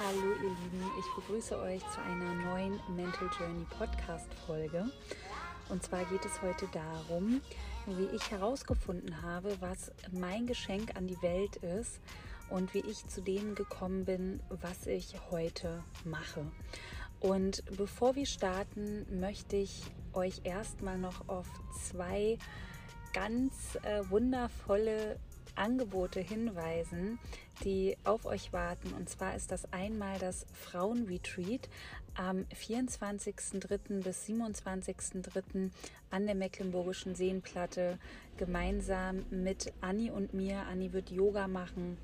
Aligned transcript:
Hallo 0.00 0.32
ihr 0.42 0.48
Lieben, 0.48 0.90
ich 0.98 1.06
begrüße 1.14 1.56
euch 1.56 1.80
zu 1.90 2.00
einer 2.00 2.34
neuen 2.34 2.80
Mental 2.96 3.30
Journey 3.38 3.64
Podcast 3.78 4.26
Folge. 4.44 4.86
Und 5.68 5.84
zwar 5.84 6.04
geht 6.06 6.24
es 6.24 6.42
heute 6.42 6.66
darum, 6.72 7.40
wie 7.86 8.06
ich 8.06 8.28
herausgefunden 8.32 9.22
habe, 9.22 9.56
was 9.60 9.92
mein 10.10 10.48
Geschenk 10.48 10.96
an 10.96 11.06
die 11.06 11.22
Welt 11.22 11.56
ist 11.56 12.00
und 12.50 12.74
wie 12.74 12.80
ich 12.80 13.06
zu 13.06 13.22
dem 13.22 13.54
gekommen 13.54 14.04
bin, 14.04 14.40
was 14.48 14.88
ich 14.88 15.14
heute 15.30 15.84
mache. 16.04 16.44
Und 17.20 17.62
bevor 17.76 18.16
wir 18.16 18.26
starten, 18.26 19.06
möchte 19.20 19.54
ich 19.54 19.84
euch 20.12 20.40
erstmal 20.42 20.98
noch 20.98 21.28
auf 21.28 21.46
zwei 21.72 22.36
ganz 23.12 23.78
äh, 23.84 24.02
wundervolle 24.10 25.20
Angebote 25.56 26.20
hinweisen, 26.20 27.18
die 27.64 27.96
auf 28.04 28.24
euch 28.26 28.52
warten. 28.52 28.92
Und 28.94 29.08
zwar 29.08 29.34
ist 29.34 29.50
das 29.50 29.72
einmal 29.72 30.18
das 30.18 30.46
Frauenretreat 30.52 31.68
am 32.14 32.44
24.03. 32.54 34.02
bis 34.02 34.26
27.03. 34.26 35.70
an 36.10 36.26
der 36.26 36.34
Mecklenburgischen 36.34 37.14
Seenplatte 37.14 37.98
gemeinsam 38.36 39.24
mit 39.30 39.72
Anni 39.80 40.10
und 40.10 40.34
mir. 40.34 40.62
Anni 40.66 40.92
wird 40.92 41.10
Yoga 41.10 41.48
machen. 41.48 41.98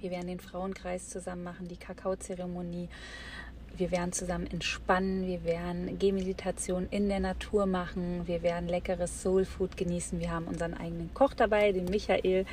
Wir 0.00 0.10
werden 0.10 0.28
den 0.28 0.40
Frauenkreis 0.40 1.08
zusammen 1.08 1.44
machen, 1.44 1.66
die 1.66 1.76
Kakaozeremonie. 1.76 2.88
Wir 3.76 3.90
werden 3.90 4.12
zusammen 4.12 4.46
entspannen, 4.46 5.26
wir 5.26 5.44
werden 5.44 5.98
Gehmeditation 5.98 6.86
in 6.90 7.08
der 7.08 7.20
Natur 7.20 7.66
machen, 7.66 8.22
wir 8.26 8.42
werden 8.42 8.68
leckeres 8.68 9.22
Soulfood 9.22 9.76
genießen. 9.76 10.20
Wir 10.20 10.30
haben 10.30 10.46
unseren 10.46 10.74
eigenen 10.74 11.12
Koch 11.14 11.34
dabei, 11.34 11.72
den 11.72 11.86
Michael. 11.86 12.46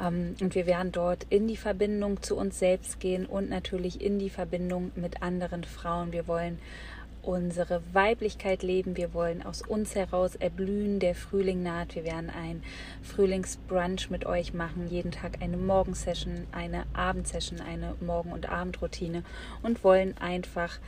Ähm, 0.00 0.34
und 0.40 0.54
wir 0.54 0.66
werden 0.66 0.92
dort 0.92 1.26
in 1.30 1.46
die 1.46 1.56
Verbindung 1.56 2.22
zu 2.22 2.36
uns 2.36 2.58
selbst 2.58 3.00
gehen 3.00 3.26
und 3.26 3.50
natürlich 3.50 4.00
in 4.00 4.18
die 4.18 4.30
Verbindung 4.30 4.90
mit 4.96 5.22
anderen 5.22 5.64
Frauen. 5.64 6.12
Wir 6.12 6.26
wollen 6.26 6.58
unsere 7.22 7.82
Weiblichkeit 7.92 8.62
leben. 8.62 8.96
Wir 8.96 9.14
wollen 9.14 9.42
aus 9.42 9.62
uns 9.62 9.94
heraus 9.94 10.36
erblühen. 10.36 10.98
Der 11.00 11.14
Frühling 11.14 11.62
naht. 11.62 11.94
Wir 11.94 12.04
werden 12.04 12.30
ein 12.30 12.62
Frühlingsbrunch 13.02 14.10
mit 14.10 14.26
euch 14.26 14.54
machen. 14.54 14.88
Jeden 14.88 15.10
Tag 15.10 15.42
eine 15.42 15.56
Morgensession, 15.56 16.46
eine 16.52 16.84
Abendsession, 16.92 17.60
eine 17.60 17.94
Morgen- 18.00 18.32
und 18.32 18.48
Abendroutine 18.48 19.22
und 19.62 19.84
wollen 19.84 20.16
einfach 20.18 20.78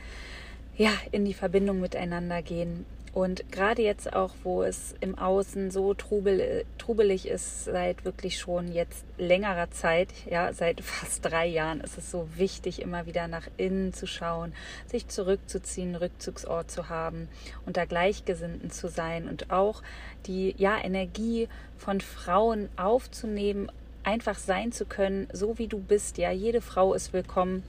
ja, 0.75 0.91
in 1.11 1.25
die 1.25 1.33
Verbindung 1.33 1.79
miteinander 1.79 2.41
gehen 2.41 2.85
und 3.13 3.51
gerade 3.51 3.83
jetzt 3.83 4.11
auch, 4.13 4.31
wo 4.41 4.63
es 4.63 4.95
im 4.99 5.15
Außen 5.15 5.69
so 5.69 5.93
trubel, 5.93 6.65
trubelig 6.79 7.27
ist, 7.27 7.65
seit 7.65 8.05
wirklich 8.05 8.39
schon 8.39 8.73
jetzt 8.73 9.05
längerer 9.19 9.69
Zeit, 9.69 10.09
ja, 10.27 10.51
seit 10.51 10.81
fast 10.83 11.23
drei 11.23 11.45
Jahren, 11.45 11.79
ist 11.81 11.99
es 11.99 12.09
so 12.09 12.27
wichtig, 12.37 12.81
immer 12.81 13.05
wieder 13.05 13.27
nach 13.27 13.47
innen 13.57 13.93
zu 13.93 14.07
schauen, 14.07 14.51
sich 14.87 15.07
zurückzuziehen, 15.09 15.95
Rückzugsort 15.95 16.71
zu 16.71 16.89
haben, 16.89 17.29
unter 17.67 17.85
Gleichgesinnten 17.85 18.71
zu 18.71 18.87
sein 18.87 19.29
und 19.29 19.51
auch 19.51 19.83
die, 20.25 20.55
ja, 20.57 20.83
Energie 20.83 21.49
von 21.77 22.01
Frauen 22.01 22.67
aufzunehmen, 22.77 23.71
einfach 24.03 24.39
sein 24.39 24.71
zu 24.71 24.85
können, 24.85 25.27
so 25.31 25.59
wie 25.59 25.67
du 25.67 25.77
bist. 25.77 26.17
Ja, 26.17 26.31
jede 26.31 26.61
Frau 26.61 26.95
ist 26.95 27.13
willkommen 27.13 27.61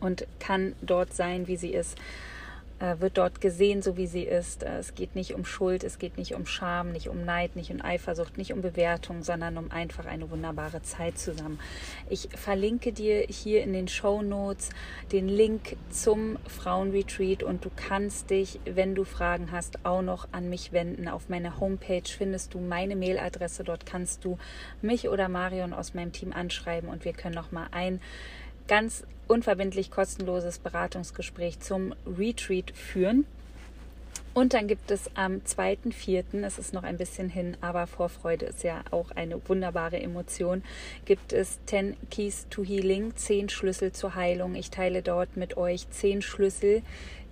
und 0.00 0.26
kann 0.40 0.74
dort 0.80 1.12
sein, 1.12 1.48
wie 1.48 1.56
sie 1.56 1.74
ist. 1.74 1.98
Äh, 2.80 3.00
wird 3.00 3.18
dort 3.18 3.40
gesehen, 3.40 3.82
so 3.82 3.96
wie 3.96 4.06
sie 4.06 4.22
ist. 4.22 4.62
Äh, 4.62 4.78
es 4.78 4.94
geht 4.94 5.16
nicht 5.16 5.34
um 5.34 5.44
Schuld, 5.44 5.82
es 5.82 5.98
geht 5.98 6.16
nicht 6.16 6.34
um 6.34 6.46
Scham, 6.46 6.92
nicht 6.92 7.08
um 7.08 7.24
Neid, 7.24 7.56
nicht 7.56 7.72
um 7.72 7.82
Eifersucht, 7.82 8.38
nicht 8.38 8.52
um 8.52 8.62
Bewertung, 8.62 9.24
sondern 9.24 9.58
um 9.58 9.72
einfach 9.72 10.06
eine 10.06 10.30
wunderbare 10.30 10.80
Zeit 10.82 11.18
zusammen. 11.18 11.58
Ich 12.08 12.28
verlinke 12.36 12.92
dir 12.92 13.22
hier 13.22 13.64
in 13.64 13.72
den 13.72 13.88
Show 13.88 14.22
Notes 14.22 14.70
den 15.10 15.28
Link 15.28 15.76
zum 15.90 16.38
Frauenretreat 16.46 17.42
und 17.42 17.64
du 17.64 17.70
kannst 17.74 18.30
dich, 18.30 18.60
wenn 18.64 18.94
du 18.94 19.02
Fragen 19.02 19.50
hast, 19.50 19.84
auch 19.84 20.02
noch 20.02 20.28
an 20.30 20.48
mich 20.48 20.70
wenden. 20.70 21.08
Auf 21.08 21.28
meiner 21.28 21.58
Homepage 21.58 22.02
findest 22.06 22.54
du 22.54 22.60
meine 22.60 22.94
Mailadresse. 22.94 23.64
Dort 23.64 23.86
kannst 23.86 24.24
du 24.24 24.38
mich 24.82 25.08
oder 25.08 25.28
Marion 25.28 25.72
aus 25.72 25.94
meinem 25.94 26.12
Team 26.12 26.32
anschreiben 26.32 26.88
und 26.88 27.04
wir 27.04 27.12
können 27.12 27.34
noch 27.34 27.50
mal 27.50 27.66
ein 27.72 28.00
ganz 28.68 29.02
unverbindlich 29.26 29.90
kostenloses 29.90 30.58
Beratungsgespräch 30.58 31.60
zum 31.60 31.94
Retreat 32.06 32.70
führen. 32.70 33.26
Und 34.34 34.54
dann 34.54 34.68
gibt 34.68 34.90
es 34.90 35.10
am 35.16 35.38
2.4., 35.38 36.44
es 36.44 36.58
ist 36.58 36.72
noch 36.72 36.84
ein 36.84 36.96
bisschen 36.96 37.28
hin, 37.28 37.56
aber 37.60 37.86
Vorfreude 37.86 38.46
ist 38.46 38.62
ja 38.62 38.82
auch 38.92 39.10
eine 39.10 39.40
wunderbare 39.48 40.00
Emotion, 40.00 40.62
gibt 41.06 41.32
es 41.32 41.58
10 41.66 41.96
Keys 42.10 42.46
to 42.48 42.62
Healing, 42.62 43.16
10 43.16 43.48
Schlüssel 43.48 43.92
zur 43.92 44.14
Heilung. 44.14 44.54
Ich 44.54 44.70
teile 44.70 45.02
dort 45.02 45.36
mit 45.36 45.56
euch 45.56 45.90
10 45.90 46.22
Schlüssel, 46.22 46.82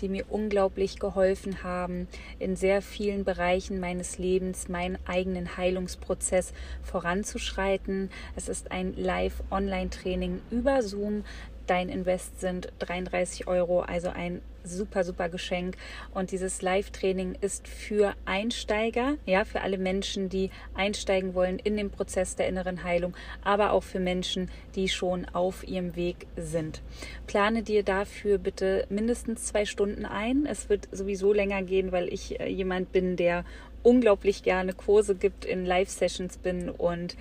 die 0.00 0.08
mir 0.08 0.24
unglaublich 0.28 0.98
geholfen 0.98 1.62
haben, 1.62 2.08
in 2.38 2.56
sehr 2.56 2.82
vielen 2.82 3.24
Bereichen 3.24 3.80
meines 3.80 4.18
Lebens 4.18 4.68
meinen 4.68 4.98
eigenen 5.06 5.56
Heilungsprozess 5.56 6.52
voranzuschreiten. 6.82 8.10
Es 8.34 8.48
ist 8.48 8.72
ein 8.72 8.94
Live-Online-Training 8.96 10.40
über 10.50 10.82
Zoom. 10.82 11.24
Dein 11.66 11.88
Invest 11.88 12.40
sind 12.40 12.72
33 12.78 13.48
Euro, 13.48 13.80
also 13.80 14.08
ein 14.08 14.40
super, 14.66 15.04
super 15.04 15.28
Geschenk. 15.28 15.76
Und 16.12 16.30
dieses 16.30 16.62
Live-Training 16.62 17.36
ist 17.40 17.66
für 17.68 18.14
Einsteiger, 18.24 19.14
ja, 19.26 19.44
für 19.44 19.60
alle 19.60 19.78
Menschen, 19.78 20.28
die 20.28 20.50
einsteigen 20.74 21.34
wollen 21.34 21.58
in 21.58 21.76
den 21.76 21.90
Prozess 21.90 22.36
der 22.36 22.48
inneren 22.48 22.84
Heilung, 22.84 23.14
aber 23.42 23.72
auch 23.72 23.82
für 23.82 24.00
Menschen, 24.00 24.50
die 24.74 24.88
schon 24.88 25.24
auf 25.26 25.66
ihrem 25.66 25.96
Weg 25.96 26.26
sind. 26.36 26.82
Plane 27.26 27.62
dir 27.62 27.82
dafür 27.82 28.38
bitte 28.38 28.86
mindestens 28.88 29.44
zwei 29.44 29.64
Stunden 29.64 30.04
ein. 30.04 30.46
Es 30.46 30.68
wird 30.68 30.88
sowieso 30.92 31.32
länger 31.32 31.62
gehen, 31.62 31.92
weil 31.92 32.12
ich 32.12 32.40
äh, 32.40 32.48
jemand 32.48 32.92
bin, 32.92 33.16
der 33.16 33.44
unglaublich 33.82 34.42
gerne 34.42 34.72
Kurse 34.72 35.14
gibt, 35.14 35.44
in 35.44 35.64
Live-Sessions 35.64 36.38
bin 36.38 36.68
und 36.68 37.16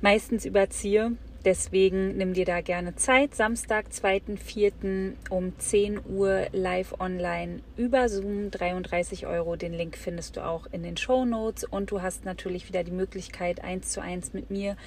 meistens 0.00 0.44
überziehe. 0.44 1.12
Deswegen 1.44 2.16
nimm 2.16 2.32
dir 2.32 2.46
da 2.46 2.62
gerne 2.62 2.96
Zeit. 2.96 3.34
Samstag, 3.34 3.88
2.4. 3.92 5.12
um 5.28 5.58
10 5.58 6.00
Uhr 6.06 6.46
live 6.52 6.98
online 6.98 7.60
über 7.76 8.08
Zoom, 8.08 8.50
33 8.50 9.26
Euro. 9.26 9.56
Den 9.56 9.74
Link 9.74 9.98
findest 9.98 10.36
du 10.36 10.44
auch 10.44 10.66
in 10.72 10.82
den 10.82 10.96
Show 10.96 11.26
Notes. 11.26 11.64
Und 11.64 11.90
du 11.90 12.00
hast 12.00 12.24
natürlich 12.24 12.66
wieder 12.68 12.82
die 12.82 12.92
Möglichkeit, 12.92 13.62
eins 13.62 13.90
zu 13.92 14.00
eins 14.00 14.32
mit 14.32 14.50
mir 14.50 14.78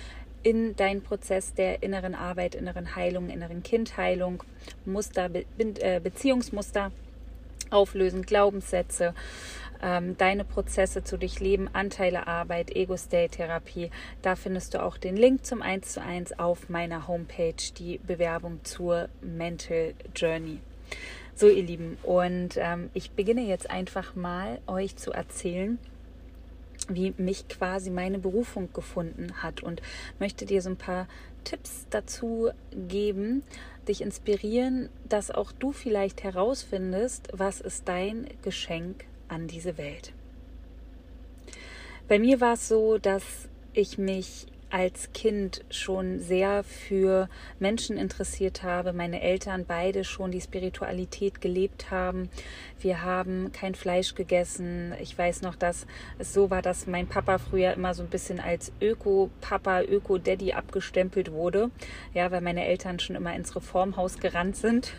in 0.41 0.75
deinen 0.75 1.03
Prozess 1.03 1.53
der 1.53 1.84
inneren 1.84 2.16
Arbeit, 2.16 2.56
inneren 2.56 2.95
Heilung, 2.95 3.29
inneren 3.29 3.62
Kindheilung, 3.62 4.44
Muster, 4.84 5.29
äh, 5.59 6.00
Beziehungsmuster 6.00 6.91
auflösen, 7.69 8.24
Glaubenssätze 8.24 9.13
ähm, 9.81 10.17
deine 10.17 10.43
Prozesse 10.43 11.03
zu 11.03 11.17
durchleben, 11.17 11.69
Anteile 11.73 12.27
Arbeit, 12.27 12.75
Ego-State-Therapie. 12.75 13.91
Da 14.21 14.35
findest 14.35 14.73
du 14.73 14.83
auch 14.83 14.97
den 14.97 15.15
Link 15.15 15.45
zum 15.45 15.61
1 15.61 15.93
zu 15.93 16.01
1 16.01 16.39
auf 16.39 16.69
meiner 16.69 17.07
Homepage, 17.07 17.55
die 17.77 17.99
Bewerbung 17.99 18.59
zur 18.63 19.09
Mental 19.21 19.93
Journey. 20.15 20.59
So, 21.35 21.47
ihr 21.47 21.63
Lieben, 21.63 21.97
und 22.01 22.57
ähm, 22.57 22.89
ich 22.93 23.11
beginne 23.11 23.41
jetzt 23.41 23.69
einfach 23.69 24.15
mal 24.15 24.59
euch 24.65 24.95
zu 24.95 25.11
erzählen, 25.11 25.77
wie 26.89 27.13
mich 27.17 27.47
quasi 27.47 27.89
meine 27.89 28.17
Berufung 28.17 28.71
gefunden 28.73 29.44
hat 29.44 29.61
und 29.61 29.81
möchte 30.19 30.45
dir 30.45 30.61
so 30.61 30.69
ein 30.69 30.77
paar 30.77 31.07
Tipps 31.44 31.85
dazu 31.89 32.49
geben, 32.71 33.44
dich 33.88 34.01
inspirieren, 34.01 34.89
dass 35.07 35.31
auch 35.31 35.51
du 35.51 35.71
vielleicht 35.71 36.23
herausfindest, 36.23 37.29
was 37.33 37.61
ist 37.61 37.88
dein 37.88 38.27
Geschenk 38.41 39.05
an 39.27 39.47
diese 39.47 39.77
Welt. 39.77 40.13
Bei 42.07 42.19
mir 42.19 42.39
war 42.39 42.53
es 42.53 42.67
so, 42.67 42.97
dass 42.97 43.49
ich 43.73 43.97
mich 43.97 44.47
als 44.69 45.13
Kind 45.13 45.63
schon 45.69 46.19
sehr 46.19 46.63
für 46.63 47.29
Menschen 47.59 47.97
interessiert 47.97 48.63
habe. 48.63 48.91
Meine 48.91 49.21
Eltern 49.21 49.65
beide 49.65 50.03
schon 50.03 50.31
die 50.31 50.41
Spiritualität 50.41 51.41
gelebt 51.41 51.89
haben. 51.89 52.30
Wir 52.80 53.03
haben 53.03 53.51
kein 53.53 53.75
Fleisch 53.75 54.15
gegessen. 54.15 54.94
Ich 55.01 55.18
weiß 55.18 55.41
noch, 55.41 55.56
dass 55.56 55.88
es 56.19 56.33
so 56.33 56.50
war, 56.50 56.62
dass 56.62 56.86
mein 56.86 57.07
Papa 57.07 57.38
früher 57.38 57.74
immer 57.74 57.94
so 57.94 58.03
ein 58.03 58.09
bisschen 58.09 58.39
als 58.39 58.71
Öko-Papa, 58.81 59.83
Öko-Daddy 59.83 60.53
abgestempelt 60.53 61.31
wurde. 61.31 61.71
Ja, 62.13 62.31
weil 62.31 62.41
meine 62.41 62.65
Eltern 62.65 63.00
schon 63.00 63.15
immer 63.15 63.36
ins 63.36 63.56
Reformhaus 63.56 64.19
gerannt 64.19 64.57
sind. 64.57 64.94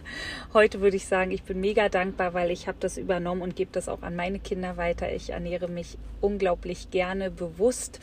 Heute 0.55 0.81
würde 0.81 0.97
ich 0.97 1.07
sagen, 1.07 1.31
ich 1.31 1.43
bin 1.43 1.61
mega 1.61 1.89
dankbar, 1.89 2.33
weil 2.33 2.51
ich 2.51 2.69
habe 2.69 2.79
das 2.81 2.97
übernommen 2.97 3.43
und 3.43 3.55
gebe 3.55 3.71
das 3.73 3.89
auch 3.89 4.03
an 4.03 4.17
meine 4.17 4.39
Kinder 4.39 4.77
weiter. 4.77 5.13
Ich 5.13 5.31
ernähre 5.31 5.69
mich 5.69 5.99
unglaublich 6.21 6.91
gerne 6.91 7.31
bewusst 7.31 8.01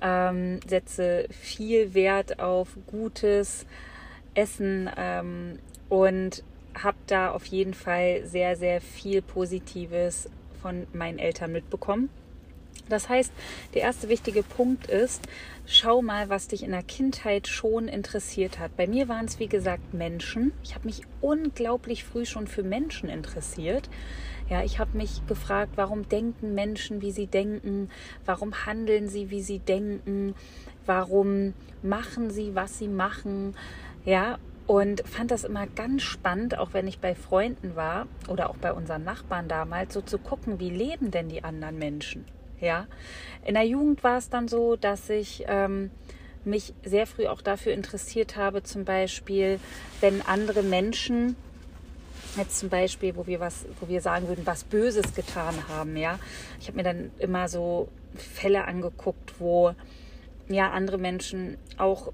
ähm, 0.00 0.60
setze 0.66 1.26
viel 1.30 1.94
Wert 1.94 2.40
auf 2.40 2.76
gutes 2.86 3.66
Essen 4.34 4.90
ähm, 4.96 5.58
und 5.88 6.42
habe 6.82 6.98
da 7.06 7.30
auf 7.32 7.46
jeden 7.46 7.74
Fall 7.74 8.24
sehr, 8.24 8.56
sehr 8.56 8.80
viel 8.80 9.22
Positives 9.22 10.30
von 10.62 10.86
meinen 10.92 11.18
Eltern 11.18 11.52
mitbekommen. 11.52 12.10
Das 12.88 13.08
heißt, 13.08 13.32
der 13.74 13.82
erste 13.82 14.08
wichtige 14.08 14.42
Punkt 14.42 14.86
ist, 14.86 15.22
schau 15.66 16.00
mal, 16.00 16.28
was 16.30 16.48
dich 16.48 16.62
in 16.62 16.70
der 16.70 16.82
Kindheit 16.82 17.46
schon 17.46 17.86
interessiert 17.86 18.58
hat. 18.58 18.76
Bei 18.76 18.86
mir 18.86 19.08
waren 19.08 19.26
es, 19.26 19.38
wie 19.38 19.46
gesagt, 19.46 19.92
Menschen. 19.92 20.52
Ich 20.62 20.74
habe 20.74 20.86
mich 20.86 21.02
unglaublich 21.20 22.04
früh 22.04 22.24
schon 22.24 22.46
für 22.46 22.62
Menschen 22.62 23.10
interessiert. 23.10 23.90
Ja, 24.48 24.64
ich 24.64 24.78
habe 24.78 24.96
mich 24.96 25.26
gefragt, 25.26 25.72
warum 25.76 26.08
denken 26.08 26.54
Menschen, 26.54 27.02
wie 27.02 27.12
sie 27.12 27.26
denken? 27.26 27.90
Warum 28.24 28.66
handeln 28.66 29.08
sie, 29.08 29.30
wie 29.30 29.42
sie 29.42 29.58
denken? 29.58 30.34
Warum 30.86 31.52
machen 31.82 32.30
sie, 32.30 32.54
was 32.54 32.78
sie 32.78 32.88
machen? 32.88 33.54
Ja, 34.06 34.38
und 34.66 35.06
fand 35.06 35.30
das 35.30 35.44
immer 35.44 35.66
ganz 35.66 36.02
spannend, 36.02 36.58
auch 36.58 36.72
wenn 36.72 36.86
ich 36.86 36.98
bei 36.98 37.14
Freunden 37.14 37.76
war 37.76 38.06
oder 38.28 38.48
auch 38.48 38.56
bei 38.56 38.72
unseren 38.72 39.04
Nachbarn 39.04 39.48
damals, 39.48 39.94
so 39.94 40.00
zu 40.00 40.18
gucken, 40.18 40.60
wie 40.60 40.70
leben 40.70 41.10
denn 41.10 41.28
die 41.28 41.44
anderen 41.44 41.78
Menschen? 41.78 42.24
Ja, 42.60 42.86
in 43.44 43.54
der 43.54 43.64
Jugend 43.64 44.02
war 44.02 44.18
es 44.18 44.30
dann 44.30 44.48
so, 44.48 44.76
dass 44.76 45.08
ich 45.10 45.44
ähm, 45.46 45.90
mich 46.44 46.74
sehr 46.84 47.06
früh 47.06 47.26
auch 47.26 47.40
dafür 47.40 47.72
interessiert 47.72 48.36
habe, 48.36 48.62
zum 48.62 48.84
Beispiel, 48.84 49.60
wenn 50.00 50.22
andere 50.22 50.62
Menschen 50.62 51.36
jetzt 52.36 52.58
zum 52.58 52.68
Beispiel, 52.68 53.16
wo 53.16 53.26
wir 53.26 53.40
was, 53.40 53.66
wo 53.80 53.88
wir 53.88 54.00
sagen 54.00 54.28
würden, 54.28 54.46
was 54.46 54.64
Böses 54.64 55.14
getan 55.14 55.54
haben, 55.68 55.96
ja. 55.96 56.18
Ich 56.60 56.68
habe 56.68 56.76
mir 56.76 56.84
dann 56.84 57.10
immer 57.18 57.48
so 57.48 57.88
Fälle 58.14 58.64
angeguckt, 58.64 59.40
wo 59.40 59.74
ja 60.48 60.70
andere 60.70 60.98
Menschen 60.98 61.56
auch 61.76 62.12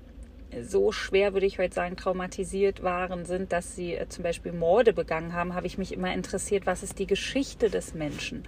so 0.62 0.92
schwer, 0.92 1.32
würde 1.32 1.46
ich 1.46 1.58
heute 1.58 1.74
sagen, 1.74 1.96
traumatisiert 1.96 2.82
waren, 2.82 3.24
sind, 3.24 3.52
dass 3.52 3.74
sie 3.74 3.94
äh, 3.94 4.08
zum 4.08 4.22
Beispiel 4.22 4.52
Morde 4.52 4.92
begangen 4.92 5.32
haben, 5.32 5.54
habe 5.54 5.66
ich 5.66 5.78
mich 5.78 5.92
immer 5.92 6.12
interessiert, 6.12 6.66
was 6.66 6.82
ist 6.82 6.98
die 6.98 7.06
Geschichte 7.06 7.70
des 7.70 7.94
Menschen? 7.94 8.44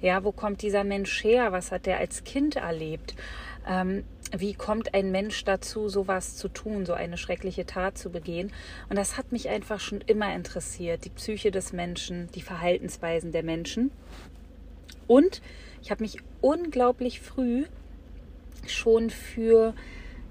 Ja, 0.00 0.24
wo 0.24 0.32
kommt 0.32 0.62
dieser 0.62 0.82
Mensch 0.82 1.22
her? 1.22 1.52
Was 1.52 1.70
hat 1.70 1.86
er 1.86 1.98
als 1.98 2.24
Kind 2.24 2.56
erlebt? 2.56 3.14
Ähm, 3.68 4.04
wie 4.36 4.54
kommt 4.54 4.94
ein 4.94 5.10
Mensch 5.10 5.44
dazu, 5.44 5.88
sowas 5.88 6.36
zu 6.36 6.48
tun, 6.48 6.86
so 6.86 6.94
eine 6.94 7.18
schreckliche 7.18 7.66
Tat 7.66 7.98
zu 7.98 8.10
begehen? 8.10 8.52
Und 8.88 8.96
das 8.96 9.18
hat 9.18 9.32
mich 9.32 9.48
einfach 9.48 9.80
schon 9.80 10.00
immer 10.00 10.34
interessiert, 10.34 11.04
die 11.04 11.10
Psyche 11.10 11.50
des 11.50 11.72
Menschen, 11.72 12.30
die 12.34 12.42
Verhaltensweisen 12.42 13.32
der 13.32 13.42
Menschen. 13.42 13.90
Und 15.06 15.42
ich 15.82 15.90
habe 15.90 16.02
mich 16.02 16.16
unglaublich 16.40 17.20
früh 17.20 17.64
schon 18.66 19.10
für 19.10 19.74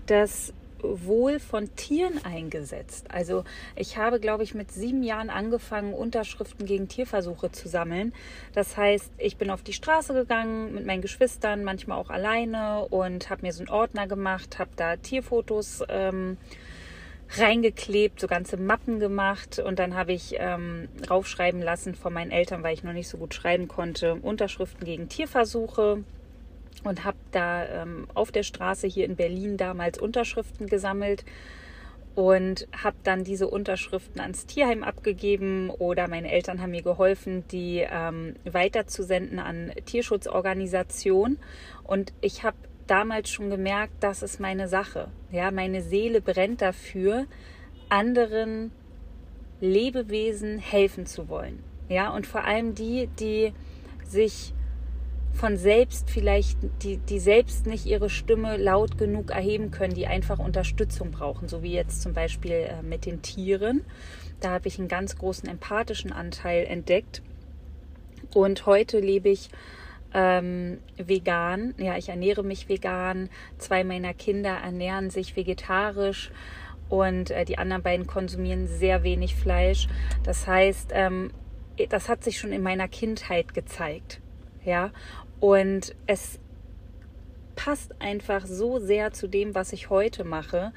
das 0.06 0.54
Wohl 0.84 1.40
von 1.40 1.76
Tieren 1.76 2.24
eingesetzt. 2.24 3.08
Also 3.12 3.44
ich 3.76 3.98
habe, 3.98 4.20
glaube 4.20 4.44
ich, 4.44 4.54
mit 4.54 4.72
sieben 4.72 5.04
Jahren 5.04 5.30
angefangen, 5.30 5.94
Unterschriften 5.94 6.66
gegen 6.66 6.88
Tierversuche 6.88 7.52
zu 7.52 7.68
sammeln. 7.68 8.14
Das 8.54 8.78
heißt, 8.78 9.12
ich 9.18 9.38
bin 9.38 9.50
auf 9.50 9.64
die 9.64 9.74
Straße 9.74 10.14
gegangen 10.14 10.74
mit 10.74 10.86
meinen 10.86 11.02
Geschwistern, 11.02 11.64
manchmal 11.64 11.98
auch 11.98 12.10
alleine 12.10 12.86
und 12.86 13.30
habe 13.30 13.44
mir 13.44 13.54
so 13.54 13.62
einen 13.62 13.70
Ordner 13.70 14.08
gemacht, 14.08 14.60
habe 14.60 14.72
da 14.76 14.96
Tierfotos 14.96 15.84
ähm, 15.90 16.38
reingeklebt, 17.38 18.20
so 18.20 18.28
ganze 18.28 18.58
Mappen 18.58 19.00
gemacht 19.00 19.60
und 19.60 19.80
dann 19.80 19.96
habe 19.96 20.12
ich 20.12 20.36
ähm, 20.38 20.90
raufschreiben 21.10 21.62
lassen 21.62 21.96
von 21.96 22.14
meinen 22.14 22.32
Eltern, 22.32 22.64
weil 22.64 22.74
ich 22.74 22.84
noch 22.84 22.94
nicht 22.94 23.08
so 23.08 23.18
gut 23.18 23.34
schreiben 23.34 23.68
konnte, 23.68 24.16
Unterschriften 24.16 24.86
gegen 24.86 25.08
Tierversuche 25.08 26.04
und 26.84 27.06
habe 27.06 27.18
da 27.32 27.66
ähm, 27.66 28.08
auf 28.14 28.32
der 28.32 28.44
Straße 28.44 28.88
hier 28.88 29.06
in 29.06 29.16
Berlin 29.16 29.58
damals 29.58 30.00
Unterschriften 30.00 30.68
gesammelt 30.68 31.26
und 32.16 32.68
habe 32.76 32.98
dann 33.04 33.24
diese 33.24 33.48
Unterschriften 33.48 34.20
ans 34.20 34.46
Tierheim 34.46 34.84
abgegeben 34.84 35.70
oder 35.70 36.08
meine 36.08 36.32
Eltern 36.32 36.62
haben 36.62 36.72
mir 36.72 36.82
geholfen, 36.82 37.48
die 37.52 37.86
ähm, 37.90 38.36
weiterzusenden 38.44 39.40
an 39.40 39.72
Tierschutzorganisationen 39.86 41.40
und 41.84 42.14
ich 42.22 42.44
habe 42.44 42.58
damals 42.88 43.30
schon 43.30 43.50
gemerkt, 43.50 43.94
das 44.02 44.22
ist 44.22 44.40
meine 44.40 44.68
Sache. 44.68 45.08
Ja, 45.32 45.52
meine 45.52 45.82
Seele 45.82 46.20
brennt 46.20 46.62
dafür, 46.62 47.26
anderen 47.88 48.72
Lebewesen 49.62 50.60
helfen 50.60 51.06
zu 51.06 51.30
wollen. 51.30 51.64
Ja, 51.88 52.10
und 52.10 52.28
vor 52.28 52.44
allem 52.44 52.76
die, 52.76 53.08
die 53.20 53.54
sich 54.04 54.54
von 55.34 55.58
selbst 55.58 56.10
vielleicht, 56.10 56.58
die, 56.84 56.98
die 56.98 57.20
selbst 57.20 57.66
nicht 57.66 57.86
ihre 57.86 58.10
Stimme 58.10 58.58
laut 58.58 58.98
genug 58.98 59.32
erheben 59.32 59.72
können, 59.72 59.94
die 59.94 60.08
einfach 60.08 60.40
Unterstützung 60.40 61.12
brauchen, 61.12 61.48
so 61.48 61.64
wie 61.64 61.74
jetzt 61.74 62.02
zum 62.02 62.14
Beispiel 62.14 62.52
äh, 62.52 62.82
mit 62.84 63.06
den 63.06 63.22
Tieren. 63.22 63.84
Da 64.40 64.52
habe 64.52 64.68
ich 64.68 64.80
einen 64.80 64.88
ganz 64.88 65.18
großen 65.18 65.48
empathischen 65.48 66.12
Anteil 66.12 66.66
entdeckt. 66.66 67.22
Und 68.34 68.66
heute 68.66 69.00
lebe 69.00 69.30
ich 69.30 69.50
ähm, 70.14 70.80
vegan. 70.98 71.74
Ja, 71.78 71.98
ich 71.98 72.10
ernähre 72.10 72.44
mich 72.44 72.70
vegan. 72.70 73.30
Zwei 73.58 73.84
meiner 73.84 74.14
Kinder 74.14 74.58
ernähren 74.64 75.10
sich 75.10 75.36
vegetarisch 75.36 76.32
und 76.90 77.32
äh, 77.32 77.46
die 77.46 77.58
anderen 77.58 77.84
beiden 77.84 78.08
konsumieren 78.08 78.68
sehr 78.68 79.04
wenig 79.04 79.36
Fleisch. 79.36 79.88
Das 80.24 80.48
heißt, 80.48 80.92
ähm, 80.94 81.32
das 81.90 82.10
hat 82.10 82.24
sich 82.24 82.38
schon 82.38 82.52
in 82.52 82.62
meiner 82.62 82.88
Kindheit 82.88 83.54
gezeigt. 83.54 84.21
Ja, 84.66 84.92
und 85.40 85.96
es 86.08 86.40
passt 87.56 88.00
einfach 88.00 88.46
so 88.46 88.80
sehr 88.80 89.12
zu 89.12 89.28
dem, 89.28 89.56
was 89.56 89.74
ich 89.74 89.90
heute 89.90 90.24
mache. 90.24 90.72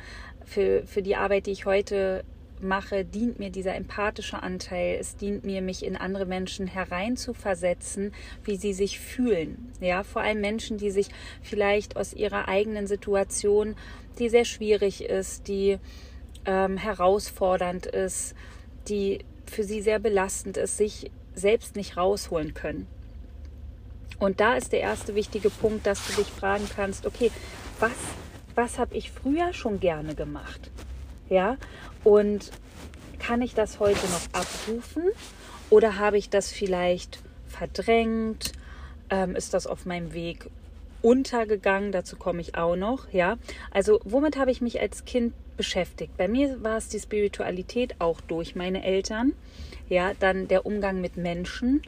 Für, 0.44 0.86
für 0.86 1.02
die 1.02 1.16
Arbeit, 1.16 1.46
die 1.46 1.52
ich 1.52 1.66
heute 1.66 2.24
mache, 2.60 3.04
dient 3.04 3.38
mir 3.38 3.50
dieser 3.50 3.74
empathische 3.74 4.42
Anteil. 4.42 4.96
Es 5.00 5.16
dient 5.16 5.44
mir, 5.44 5.62
mich 5.62 5.84
in 5.84 5.96
andere 5.96 6.26
Menschen 6.26 6.66
hereinzuversetzen, 6.66 8.12
wie 8.44 8.56
sie 8.56 8.72
sich 8.72 9.00
fühlen. 9.00 9.72
Ja, 9.80 10.02
vor 10.02 10.22
allem 10.22 10.40
Menschen, 10.40 10.78
die 10.78 10.90
sich 10.90 11.08
vielleicht 11.42 11.96
aus 11.96 12.12
ihrer 12.12 12.48
eigenen 12.48 12.86
Situation, 12.86 13.76
die 14.18 14.28
sehr 14.28 14.44
schwierig 14.44 15.04
ist, 15.04 15.48
die 15.48 15.78
ähm, 16.46 16.76
herausfordernd 16.76 17.86
ist, 17.86 18.34
die 18.88 19.24
für 19.46 19.64
sie 19.64 19.82
sehr 19.82 19.98
belastend 19.98 20.56
ist, 20.56 20.76
sich 20.76 21.10
selbst 21.34 21.76
nicht 21.76 21.96
rausholen 21.96 22.54
können. 22.54 22.86
Und 24.24 24.40
da 24.40 24.54
ist 24.54 24.72
der 24.72 24.80
erste 24.80 25.14
wichtige 25.14 25.50
Punkt, 25.50 25.86
dass 25.86 26.06
du 26.06 26.14
dich 26.14 26.28
fragen 26.28 26.66
kannst, 26.74 27.04
okay, 27.04 27.30
was, 27.78 27.92
was 28.54 28.78
habe 28.78 28.94
ich 28.94 29.10
früher 29.10 29.52
schon 29.52 29.80
gerne 29.80 30.14
gemacht? 30.14 30.70
Ja, 31.28 31.58
und 32.04 32.50
kann 33.18 33.42
ich 33.42 33.52
das 33.52 33.80
heute 33.80 34.06
noch 34.06 34.40
abrufen 34.40 35.10
oder 35.68 35.98
habe 35.98 36.16
ich 36.16 36.30
das 36.30 36.50
vielleicht 36.50 37.18
verdrängt? 37.48 38.52
Ähm, 39.10 39.36
ist 39.36 39.52
das 39.52 39.66
auf 39.66 39.84
meinem 39.84 40.14
Weg 40.14 40.46
untergegangen? 41.02 41.92
Dazu 41.92 42.16
komme 42.16 42.40
ich 42.40 42.56
auch 42.56 42.76
noch. 42.76 43.12
Ja, 43.12 43.36
also 43.72 44.00
womit 44.04 44.38
habe 44.38 44.50
ich 44.50 44.62
mich 44.62 44.80
als 44.80 45.04
Kind 45.04 45.34
beschäftigt? 45.58 46.16
Bei 46.16 46.28
mir 46.28 46.62
war 46.62 46.78
es 46.78 46.88
die 46.88 46.98
Spiritualität 46.98 47.96
auch 48.00 48.22
durch 48.22 48.56
meine 48.56 48.84
Eltern. 48.84 49.34
Ja, 49.90 50.12
dann 50.18 50.48
der 50.48 50.64
Umgang 50.64 51.02
mit 51.02 51.18
Menschen 51.18 51.82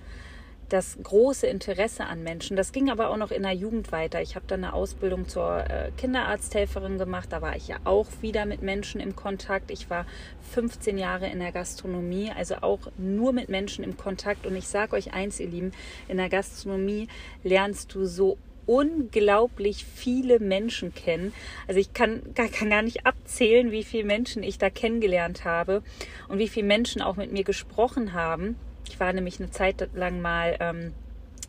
das 0.68 0.98
große 1.02 1.46
Interesse 1.46 2.06
an 2.06 2.22
Menschen. 2.22 2.56
Das 2.56 2.72
ging 2.72 2.90
aber 2.90 3.10
auch 3.10 3.16
noch 3.16 3.30
in 3.30 3.42
der 3.42 3.52
Jugend 3.52 3.92
weiter. 3.92 4.20
Ich 4.20 4.34
habe 4.34 4.46
dann 4.48 4.64
eine 4.64 4.72
Ausbildung 4.72 5.28
zur 5.28 5.64
äh, 5.70 5.90
Kinderarzthelferin 5.96 6.98
gemacht. 6.98 7.28
Da 7.30 7.40
war 7.42 7.56
ich 7.56 7.68
ja 7.68 7.76
auch 7.84 8.08
wieder 8.20 8.46
mit 8.46 8.62
Menschen 8.62 9.00
im 9.00 9.14
Kontakt. 9.14 9.70
Ich 9.70 9.90
war 9.90 10.06
15 10.52 10.98
Jahre 10.98 11.28
in 11.28 11.38
der 11.38 11.52
Gastronomie, 11.52 12.32
also 12.34 12.56
auch 12.62 12.80
nur 12.96 13.32
mit 13.32 13.48
Menschen 13.48 13.84
im 13.84 13.96
Kontakt. 13.96 14.46
Und 14.46 14.56
ich 14.56 14.66
sage 14.66 14.96
euch 14.96 15.12
eins, 15.12 15.38
ihr 15.38 15.48
Lieben, 15.48 15.72
in 16.08 16.16
der 16.16 16.28
Gastronomie 16.28 17.08
lernst 17.44 17.94
du 17.94 18.04
so 18.04 18.36
unglaublich 18.66 19.84
viele 19.84 20.40
Menschen 20.40 20.92
kennen. 20.92 21.32
Also 21.68 21.78
ich 21.78 21.92
kann, 21.92 22.34
kann 22.34 22.70
gar 22.70 22.82
nicht 22.82 23.06
abzählen, 23.06 23.70
wie 23.70 23.84
viele 23.84 24.04
Menschen 24.04 24.42
ich 24.42 24.58
da 24.58 24.70
kennengelernt 24.70 25.44
habe 25.44 25.84
und 26.28 26.38
wie 26.38 26.48
viele 26.48 26.66
Menschen 26.66 27.00
auch 27.00 27.14
mit 27.14 27.32
mir 27.32 27.44
gesprochen 27.44 28.12
haben 28.12 28.56
ich 28.88 29.00
war 29.00 29.12
nämlich 29.12 29.40
eine 29.40 29.50
Zeit 29.50 29.88
lang 29.94 30.20
mal 30.20 30.56
ähm, 30.60 30.92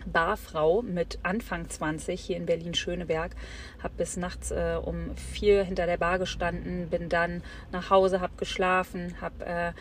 Barfrau 0.05 0.81
mit 0.81 1.19
Anfang 1.23 1.69
20 1.69 2.19
hier 2.19 2.37
in 2.37 2.45
Berlin-Schöneberg. 2.45 3.35
Habe 3.81 3.93
bis 3.97 4.17
nachts 4.17 4.51
äh, 4.51 4.79
um 4.81 5.15
vier 5.15 5.63
hinter 5.63 5.85
der 5.85 5.97
Bar 5.97 6.19
gestanden, 6.19 6.89
bin 6.89 7.09
dann 7.09 7.43
nach 7.71 7.89
Hause, 7.89 8.21
habe 8.21 8.33
geschlafen, 8.37 9.15
habe 9.21 9.45
äh, 9.45 9.71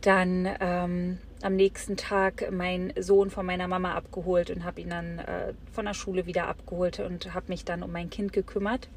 dann 0.00 0.48
ähm, 0.60 1.18
am 1.42 1.56
nächsten 1.56 1.96
Tag 1.96 2.50
meinen 2.50 2.92
Sohn 3.00 3.30
von 3.30 3.44
meiner 3.44 3.68
Mama 3.68 3.94
abgeholt 3.94 4.50
und 4.50 4.64
habe 4.64 4.80
ihn 4.80 4.90
dann 4.90 5.18
äh, 5.18 5.52
von 5.72 5.84
der 5.84 5.94
Schule 5.94 6.26
wieder 6.26 6.48
abgeholt 6.48 7.00
und 7.00 7.34
habe 7.34 7.46
mich 7.48 7.64
dann 7.64 7.82
um 7.82 7.92
mein 7.92 8.10
Kind 8.10 8.32
gekümmert. 8.32 8.88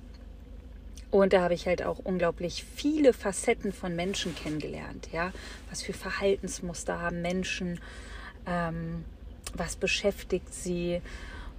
Und 1.11 1.33
da 1.33 1.41
habe 1.41 1.55
ich 1.55 1.65
halt 1.65 1.83
auch 1.83 1.99
unglaublich 1.99 2.63
viele 2.75 3.13
Facetten 3.13 3.71
von 3.71 3.95
Menschen 3.95 4.35
kennengelernt. 4.35 5.09
Ja, 5.11 5.31
was 5.69 5.81
für 5.81 5.93
Verhaltensmuster 5.93 7.01
haben 7.01 7.21
Menschen, 7.21 7.79
ähm, 8.45 9.05
was 9.55 9.75
beschäftigt 9.75 10.53
sie, 10.53 11.01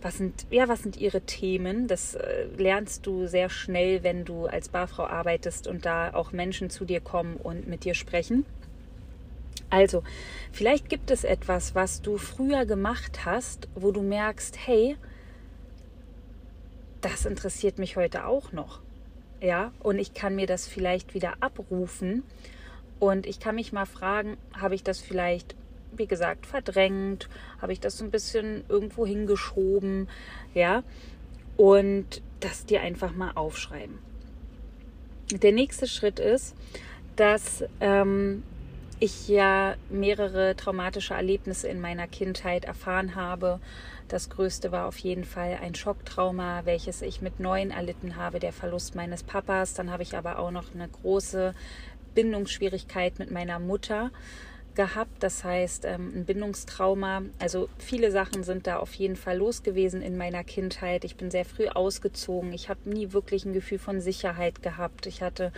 was 0.02 0.19
sind, 0.19 0.47
ja, 0.50 0.69
was 0.69 0.83
sind 0.83 0.97
ihre 0.97 1.23
Themen? 1.23 1.88
Das 1.88 2.14
äh, 2.14 2.47
lernst 2.57 3.07
du 3.07 3.26
sehr 3.26 3.50
schnell, 3.50 4.02
wenn 4.02 4.25
du 4.25 4.47
als 4.47 4.69
Barfrau 4.69 5.07
arbeitest 5.07 5.66
und 5.66 5.85
da 5.85 6.14
auch 6.14 6.33
Menschen 6.33 6.71
zu 6.71 6.85
dir 6.85 7.00
kommen 7.00 7.37
und 7.37 7.66
mit 7.66 7.85
dir 7.85 7.95
sprechen. 7.95 8.47
Also, 9.69 10.02
vielleicht 10.52 10.88
gibt 10.88 11.11
es 11.11 11.23
etwas, 11.23 11.75
was 11.75 12.02
du 12.02 12.19
früher 12.19 12.66
gemacht 12.66 13.25
hast, 13.25 13.69
wo 13.75 13.92
du 13.92 14.02
merkst, 14.02 14.57
hey, 14.66 14.97
das 17.00 17.25
interessiert 17.25 17.78
mich 17.78 17.97
heute 17.97 18.26
auch 18.26 18.52
noch. 18.52 18.80
Ja, 19.40 19.73
und 19.80 19.99
ich 19.99 20.12
kann 20.12 20.37
mir 20.37 20.47
das 20.47 20.66
vielleicht 20.66 21.14
wieder 21.14 21.35
abrufen 21.40 22.23
und 22.99 23.26
ich 23.26 23.40
kann 23.40 23.54
mich 23.54 23.73
mal 23.73 23.87
fragen, 23.87 24.37
habe 24.59 24.75
ich 24.75 24.82
das 24.82 25.00
vielleicht, 25.00 25.56
wie 25.97 26.06
gesagt, 26.06 26.44
verdrängt? 26.47 27.28
Habe 27.61 27.73
ich 27.73 27.80
das 27.80 27.97
so 27.97 28.04
ein 28.04 28.11
bisschen 28.11 28.64
irgendwo 28.68 29.06
hingeschoben? 29.06 30.09
Ja, 30.52 30.82
und 31.56 32.23
das 32.40 32.66
dir 32.66 32.82
einfach 32.82 33.14
mal 33.14 33.32
aufschreiben. 33.35 33.99
Der 35.32 35.52
nächste 35.52 35.87
Schritt 35.87 36.18
ist, 36.18 36.54
dass 37.16 37.64
ähm, 37.80 38.42
ich 39.00 39.28
ja 39.28 39.76
mehrere 39.88 40.54
traumatische 40.57 41.14
Erlebnisse 41.14 41.69
in 41.69 41.80
meiner 41.80 42.07
Kindheit 42.07 42.66
erfahren 42.66 43.14
habe. 43.14 43.59
Das 44.09 44.28
größte 44.28 44.73
war 44.73 44.87
auf 44.87 44.99
jeden 44.99 45.25
Fall 45.25 45.59
ein 45.62 45.75
Schocktrauma, 45.75 46.62
welches 46.64 47.00
ich 47.00 47.23
mit 47.23 47.40
neun 47.40 47.71
erlitten 47.71 48.16
habe, 48.16 48.40
der 48.40 48.52
Verlust 48.52 48.95
meines 48.95 49.23
Papas. 49.23 49.73
Dann 49.73 49.90
habe 49.90 50.02
ich 50.02 50.16
aber 50.16 50.38
auch 50.38 50.50
noch 50.50 50.75
eine 50.75 50.88
große 50.88 51.54
Bindungsschwierigkeit 52.14 53.19
mit 53.19 53.30
meiner 53.30 53.59
Mutter 53.59 54.11
gehabt. 54.75 55.23
Das 55.23 55.45
heißt, 55.45 55.87
ähm, 55.87 56.12
ein 56.14 56.25
Bindungstrauma. 56.26 57.23
Also 57.38 57.69
viele 57.78 58.11
Sachen 58.11 58.45
sind 58.45 58.66
da 58.66 58.78
auf 58.78 58.95
jeden 58.95 59.16
Fall 59.16 59.38
los 59.38 59.62
gewesen 59.62 60.02
in 60.02 60.19
meiner 60.19 60.45
Kindheit. 60.45 61.04
Ich 61.04 61.16
bin 61.16 61.30
sehr 61.30 61.47
früh 61.47 61.69
ausgezogen. 61.69 62.52
Ich 62.52 62.69
habe 62.69 62.80
nie 62.88 63.12
wirklich 63.12 63.47
ein 63.47 63.54
Gefühl 63.54 63.78
von 63.78 64.00
Sicherheit 64.00 64.62
gehabt. 64.62 65.07
Ich 65.07 65.23
hatte 65.23 65.52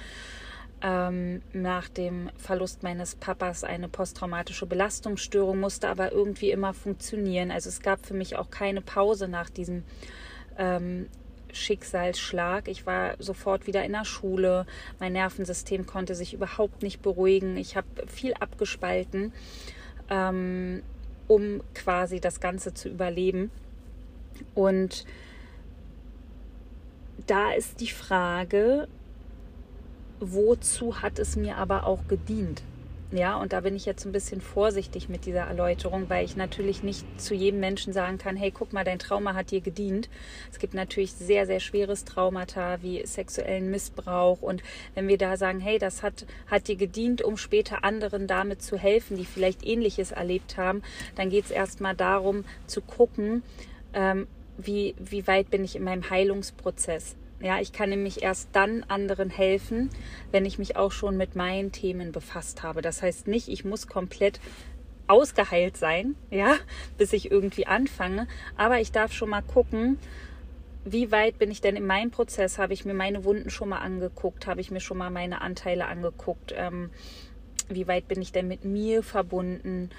ähm, 0.83 1.43
nach 1.53 1.89
dem 1.89 2.31
Verlust 2.37 2.83
meines 2.83 3.15
Papas 3.15 3.63
eine 3.63 3.89
posttraumatische 3.89 4.67
Belastungsstörung, 4.67 5.61
musste 5.61 5.89
aber 5.89 6.13
irgendwie 6.13 6.51
immer 6.51 6.75
funktionieren. 6.75 7.51
Also 7.51 7.69
es 7.69 7.81
gab 7.81 8.05
für 8.05 8.15
mich 8.15 8.37
auch 8.37 8.51
keine 8.51 8.81
Pause 8.81 9.29
nach 9.29 9.49
diesem 9.49 9.85
ähm, 10.59 11.07
Schicksalsschlag. 11.53 12.67
Ich 12.67 12.85
war 12.85 13.15
sofort 13.21 13.67
wieder 13.67 13.85
in 13.85 13.93
der 13.93 14.05
Schule. 14.05 14.67
Mein 14.99 15.13
Nervensystem 15.13 15.87
konnte 15.87 16.15
sich 16.15 16.35
überhaupt 16.35 16.83
nicht 16.83 17.01
beruhigen. 17.01 17.57
Ich 17.57 17.77
habe 17.77 17.87
viel 18.09 18.35
abgespalten, 18.35 19.33
ähm, 20.11 20.83
um 21.29 21.63
quasi 21.75 22.21
das 22.21 22.41
Ganze 22.41 22.75
zu 22.75 22.89
überleben. 22.89 23.51
Und 24.55 25.05
da 27.27 27.53
ist 27.53 27.81
die 27.81 27.91
Frage, 27.91 28.89
wozu 30.31 31.03
hat 31.03 31.19
es 31.19 31.37
mir 31.37 31.57
aber 31.57 31.87
auch 31.87 32.07
gedient? 32.09 32.63
Ja, 33.13 33.37
und 33.37 33.53
da 33.53 33.61
bin 33.61 33.77
ich 33.77 33.85
jetzt 33.85 34.07
ein 34.07 34.13
bisschen 34.13 34.41
vorsichtig 34.41 35.11
mit 35.11 35.27
dieser 35.27 35.43
Erläuterung, 35.43 36.09
weil 36.09 36.25
ich 36.25 36.35
natürlich 36.35 36.83
nicht 36.83 37.05
zu 37.21 37.35
jedem 37.35 37.61
Menschen 37.61 37.93
sagen 37.93 38.17
kann, 38.17 38.37
hey, 38.37 38.51
guck 38.51 38.73
mal, 38.73 38.85
dein 38.85 38.99
Trauma 38.99 39.35
hat 39.35 39.51
dir 39.51 39.61
gedient. 39.61 40.09
Es 40.51 40.59
gibt 40.59 40.73
natürlich 40.73 41.13
sehr, 41.13 41.45
sehr 41.45 41.61
schweres 41.61 42.07
Traumata 42.07 42.79
wie 42.81 43.05
sexuellen 43.05 43.71
Missbrauch. 43.71 44.41
Und 44.41 44.63
wenn 44.95 45.09
wir 45.09 45.19
da 45.19 45.37
sagen, 45.37 45.61
hey, 45.61 45.79
das 45.79 46.03
hat, 46.03 46.25
hat 46.47 46.69
dir 46.69 46.77
gedient, 46.77 47.21
um 47.21 47.37
später 47.37 47.85
anderen 47.85 48.27
damit 48.27 48.63
zu 48.63 48.79
helfen, 48.79 49.19
die 49.19 49.27
vielleicht 49.27 49.63
ähnliches 49.67 50.13
erlebt 50.13 50.57
haben, 50.57 50.83
dann 51.15 51.29
geht 51.29 51.45
es 51.45 51.51
erstmal 51.51 51.95
darum 51.95 52.47
zu 52.67 52.81
gucken, 52.81 53.43
ähm, 53.93 54.27
wie, 54.57 54.95
wie 54.99 55.27
weit 55.27 55.51
bin 55.51 55.65
ich 55.65 55.77
in 55.77 55.85
meinem 55.85 56.09
Heilungsprozess. 56.09 57.15
Ja, 57.43 57.61
ich 57.61 57.73
kann 57.73 57.91
nämlich 57.91 58.23
erst 58.23 58.51
dann 58.53 58.85
anderen 58.85 59.29
helfen, 59.29 59.91
wenn 60.31 60.45
ich 60.45 60.61
mich 60.61 60.77
auch 60.77 60.93
schon 60.93 61.17
mit 61.17 61.35
meinen 61.35 61.73
Themen 61.73 62.13
befasst 62.13 62.63
habe. 62.63 62.83
Das 62.83 63.03
heißt 63.03 63.27
nicht, 63.27 63.49
ich 63.49 63.65
muss 63.65 63.89
komplett 63.89 64.41
ausgeheilt 65.09 65.77
sein, 65.77 66.15
ja, 66.31 66.55
bis 66.99 67.13
ich 67.13 67.33
irgendwie 67.33 67.67
anfange, 67.67 68.29
aber 68.57 68.81
ich 68.81 68.93
darf 68.93 69.13
schon 69.13 69.31
mal 69.31 69.43
gucken, 69.43 69.99
wie 70.85 71.11
weit 71.11 71.39
bin 71.39 71.51
ich 71.51 71.61
denn 71.61 71.77
in 71.77 71.87
meinem 71.87 72.11
Prozess? 72.11 72.59
Habe 72.59 72.75
ich 72.75 72.85
mir 72.85 72.95
meine 72.95 73.25
Wunden 73.25 73.51
schon 73.51 73.69
mal 73.69 73.79
angeguckt? 73.79 74.47
Habe 74.47 74.61
ich 74.61 74.71
mir 74.73 74.81
schon 74.81 74.99
mal 74.99 75.11
meine 75.11 75.41
Anteile 75.41 75.87
angeguckt? 75.87 76.53
Ähm, 76.57 76.91
wie 77.69 77.87
weit 77.87 78.09
bin 78.09 78.21
ich 78.21 78.33
denn 78.33 78.49
mit 78.49 78.65
mir 78.65 79.05
verbunden? 79.05 79.91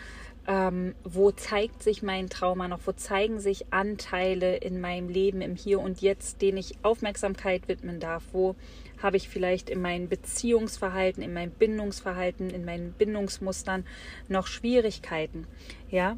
Ähm, 0.48 0.94
wo 1.04 1.32
zeigt 1.32 1.84
sich 1.84 2.04
mein 2.04 2.30
Trauma 2.30 2.68
noch, 2.68 2.80
wo 2.86 2.92
zeigen 2.92 3.40
sich 3.40 3.72
Anteile 3.72 4.58
in 4.58 4.82
meinem 4.82 5.10
Leben, 5.10 5.42
im 5.42 5.56
Hier 5.56 5.80
und 5.80 6.02
Jetzt, 6.02 6.42
denen 6.42 6.58
ich 6.58 6.76
Aufmerksamkeit 6.84 7.68
widmen 7.68 8.00
darf, 8.00 8.24
wo 8.34 8.56
habe 9.02 9.18
ich 9.18 9.30
vielleicht 9.30 9.70
in 9.70 9.82
meinem 9.82 10.10
Beziehungsverhalten, 10.10 11.24
in 11.24 11.34
meinem 11.34 11.52
Bindungsverhalten, 11.52 12.50
in 12.50 12.66
meinen 12.66 12.94
Bindungsmustern 12.94 13.86
noch 14.28 14.48
Schwierigkeiten, 14.48 15.48
ja. 15.90 16.18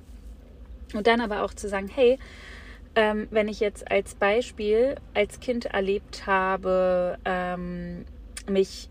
Und 0.94 1.08
dann 1.08 1.20
aber 1.20 1.44
auch 1.44 1.54
zu 1.54 1.68
sagen, 1.68 1.90
hey, 1.94 2.20
ähm, 2.96 3.28
wenn 3.32 3.48
ich 3.48 3.60
jetzt 3.60 3.92
als 3.92 4.16
Beispiel 4.16 4.96
als 5.14 5.40
Kind 5.40 5.66
erlebt 5.66 6.26
habe, 6.26 7.18
ähm, 7.26 8.06
mich 8.48 8.90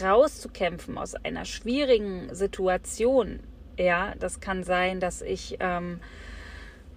rauszukämpfen 0.00 0.98
aus 0.98 1.14
einer 1.14 1.44
schwierigen 1.44 2.34
Situation, 2.34 3.40
ja, 3.78 4.14
das 4.18 4.40
kann 4.40 4.64
sein, 4.64 5.00
dass 5.00 5.22
ich, 5.22 5.56
ähm, 5.60 6.00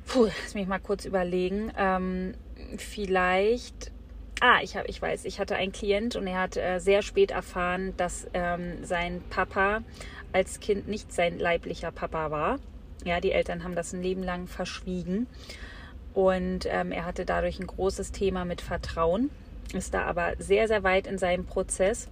puh, 0.05 0.25
lass 0.25 0.55
mich 0.55 0.67
mal 0.67 0.79
kurz 0.79 1.05
überlegen, 1.05 1.71
ähm, 1.77 2.33
vielleicht, 2.77 3.91
ah, 4.41 4.59
ich, 4.61 4.75
hab, 4.75 4.89
ich 4.89 5.01
weiß, 5.01 5.25
ich 5.25 5.39
hatte 5.39 5.55
einen 5.55 5.71
Klient 5.71 6.15
und 6.15 6.27
er 6.27 6.41
hat 6.41 6.57
äh, 6.57 6.79
sehr 6.79 7.01
spät 7.01 7.31
erfahren, 7.31 7.93
dass 7.97 8.27
ähm, 8.33 8.83
sein 8.83 9.21
Papa 9.29 9.83
als 10.33 10.59
Kind 10.59 10.87
nicht 10.87 11.13
sein 11.13 11.39
leiblicher 11.39 11.91
Papa 11.91 12.31
war. 12.31 12.59
Ja, 13.03 13.19
die 13.19 13.31
Eltern 13.31 13.63
haben 13.63 13.75
das 13.75 13.93
ein 13.93 14.01
Leben 14.01 14.23
lang 14.23 14.47
verschwiegen. 14.47 15.27
Und 16.13 16.67
ähm, 16.69 16.91
er 16.91 17.05
hatte 17.05 17.25
dadurch 17.25 17.59
ein 17.59 17.67
großes 17.67 18.11
Thema 18.11 18.43
mit 18.43 18.61
Vertrauen, 18.61 19.29
ist 19.73 19.93
da 19.93 20.03
aber 20.03 20.33
sehr, 20.39 20.67
sehr 20.67 20.83
weit 20.83 21.07
in 21.07 21.17
seinem 21.17 21.45
Prozess. 21.45 22.09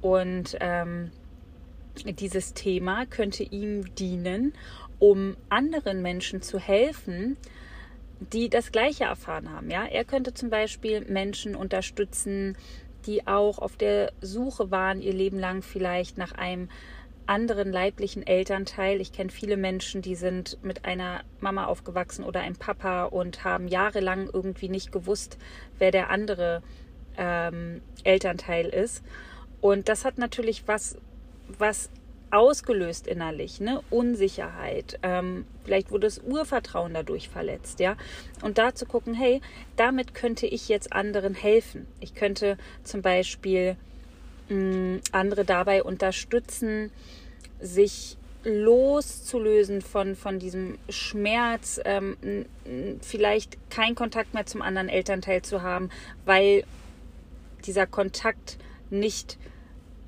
Und 0.00 0.56
ähm, 0.60 1.10
dieses 2.04 2.54
Thema 2.54 3.06
könnte 3.06 3.42
ihm 3.42 3.94
dienen, 3.94 4.52
um 4.98 5.36
anderen 5.48 6.02
Menschen 6.02 6.42
zu 6.42 6.58
helfen, 6.58 7.36
die 8.20 8.48
das 8.48 8.72
Gleiche 8.72 9.04
erfahren 9.04 9.52
haben. 9.52 9.70
Ja, 9.70 9.84
er 9.84 10.04
könnte 10.04 10.34
zum 10.34 10.50
Beispiel 10.50 11.02
Menschen 11.02 11.54
unterstützen, 11.54 12.56
die 13.06 13.26
auch 13.26 13.58
auf 13.58 13.76
der 13.76 14.12
Suche 14.20 14.70
waren, 14.70 15.00
ihr 15.00 15.14
Leben 15.14 15.38
lang 15.38 15.62
vielleicht 15.62 16.18
nach 16.18 16.32
einem 16.32 16.68
anderen 17.26 17.70
leiblichen 17.70 18.26
Elternteil. 18.26 19.00
Ich 19.00 19.12
kenne 19.12 19.30
viele 19.30 19.56
Menschen, 19.56 20.02
die 20.02 20.14
sind 20.14 20.58
mit 20.62 20.84
einer 20.84 21.22
Mama 21.40 21.66
aufgewachsen 21.66 22.24
oder 22.24 22.40
einem 22.40 22.56
Papa 22.56 23.04
und 23.04 23.44
haben 23.44 23.68
jahrelang 23.68 24.30
irgendwie 24.32 24.68
nicht 24.68 24.92
gewusst, 24.92 25.38
wer 25.78 25.90
der 25.90 26.10
andere 26.10 26.62
ähm, 27.16 27.82
Elternteil 28.02 28.66
ist. 28.66 29.04
Und 29.60 29.88
das 29.88 30.04
hat 30.04 30.18
natürlich 30.18 30.66
was 30.66 30.96
was 31.58 31.90
ausgelöst 32.30 33.06
innerlich, 33.06 33.60
ne? 33.60 33.80
Unsicherheit. 33.90 34.98
Ähm, 35.02 35.46
vielleicht 35.64 35.90
wurde 35.90 36.06
das 36.06 36.18
Urvertrauen 36.18 36.94
dadurch 36.94 37.28
verletzt, 37.28 37.80
ja. 37.80 37.96
Und 38.42 38.58
da 38.58 38.74
zu 38.74 38.86
gucken, 38.86 39.14
hey, 39.14 39.40
damit 39.76 40.14
könnte 40.14 40.46
ich 40.46 40.68
jetzt 40.68 40.92
anderen 40.92 41.34
helfen. 41.34 41.86
Ich 42.00 42.14
könnte 42.14 42.58
zum 42.84 43.02
Beispiel 43.02 43.76
mh, 44.48 44.56
mm, 44.56 45.00
andere 45.12 45.44
dabei 45.44 45.82
unterstützen, 45.82 46.90
sich 47.60 48.18
loszulösen 48.44 49.82
von, 49.82 50.14
von 50.14 50.38
diesem 50.38 50.78
Schmerz, 50.88 51.80
ähm, 51.84 52.16
vielleicht 53.00 53.58
keinen 53.70 53.94
Kontakt 53.94 54.32
mehr 54.34 54.46
zum 54.46 54.62
anderen 54.62 54.88
Elternteil 54.88 55.42
zu 55.42 55.62
haben, 55.62 55.90
weil 56.24 56.64
dieser 57.66 57.86
Kontakt 57.86 58.58
nicht 58.90 59.38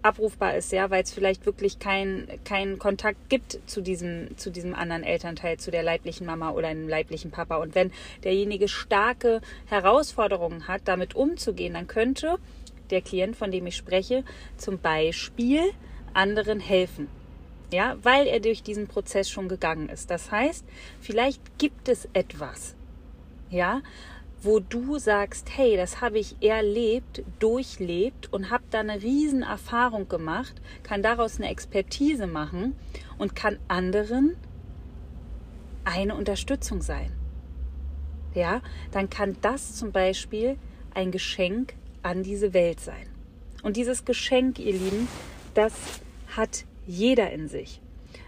abrufbar 0.03 0.57
ist, 0.57 0.73
ja, 0.73 0.91
weil 0.91 1.03
es 1.03 1.13
vielleicht 1.13 1.47
wirklich 1.47 1.79
keinen 1.79 2.27
kein 2.45 2.79
Kontakt 2.79 3.29
gibt 3.29 3.59
zu 3.67 3.81
diesem, 3.81 4.37
zu 4.37 4.51
diesem 4.51 4.75
anderen 4.75 5.03
Elternteil, 5.03 5.59
zu 5.59 5.71
der 5.71 5.83
leiblichen 5.83 6.27
Mama 6.27 6.51
oder 6.51 6.69
einem 6.69 6.89
leiblichen 6.89 7.31
Papa. 7.31 7.57
Und 7.57 7.75
wenn 7.75 7.93
derjenige 8.25 8.69
starke 8.69 9.41
Herausforderungen 9.67 10.69
hat, 10.69 10.83
damit 10.87 11.15
umzugehen, 11.15 11.75
dann 11.75 11.87
könnte 11.87 12.39
der 12.91 13.03
Klient, 13.03 13.37
von 13.37 13.51
dem 13.51 13.67
ich 13.67 13.77
spreche, 13.77 14.25
zum 14.57 14.79
Beispiel 14.79 15.63
anderen 16.13 16.61
helfen. 16.61 17.09
Ja, 17.73 17.97
weil 18.03 18.27
er 18.27 18.41
durch 18.41 18.65
diesen 18.65 18.89
Prozess 18.89 19.31
schon 19.31 19.49
gegangen 19.49 19.89
ist. 19.89 20.11
Das 20.11 20.33
heißt, 20.33 20.65
vielleicht 21.01 21.59
gibt 21.59 21.89
es 21.89 22.09
etwas, 22.15 22.75
ja, 23.49 23.81
wo 24.43 24.59
du 24.59 24.99
sagst, 24.99 25.49
hey, 25.57 25.77
das 25.77 26.01
habe 26.01 26.19
ich 26.19 26.37
erlebt, 26.41 27.23
durchlebt 27.39 28.33
und 28.33 28.51
habe 28.51 28.65
da 28.71 28.81
eine 28.81 29.03
riesen 29.03 29.43
Erfahrung 29.43 30.09
gemacht, 30.09 30.55
kann 30.83 31.03
daraus 31.03 31.39
eine 31.39 31.51
Expertise 31.51 32.27
machen 32.27 32.75
und 33.19 33.37
kann 33.37 33.59
anderen 33.69 34.37
eine 35.85 36.15
Unterstützung 36.15 36.81
sein. 36.81 37.13
Ja, 38.35 38.63
dann 38.93 39.11
kann 39.11 39.37
das 39.43 39.75
zum 39.75 39.93
Beispiel 39.93 40.57
ein 40.95 41.11
Geschenk 41.11 41.75
an 42.03 42.23
diese 42.23 42.55
Welt 42.55 42.81
sein. 42.81 43.07
Und 43.63 43.77
dieses 43.77 44.05
Geschenk, 44.05 44.59
ihr 44.59 44.73
Lieben, 44.73 45.09
das 45.55 45.75
hat 46.37 46.65
jeder 46.87 47.31
in 47.31 47.49
sich. 47.49 47.83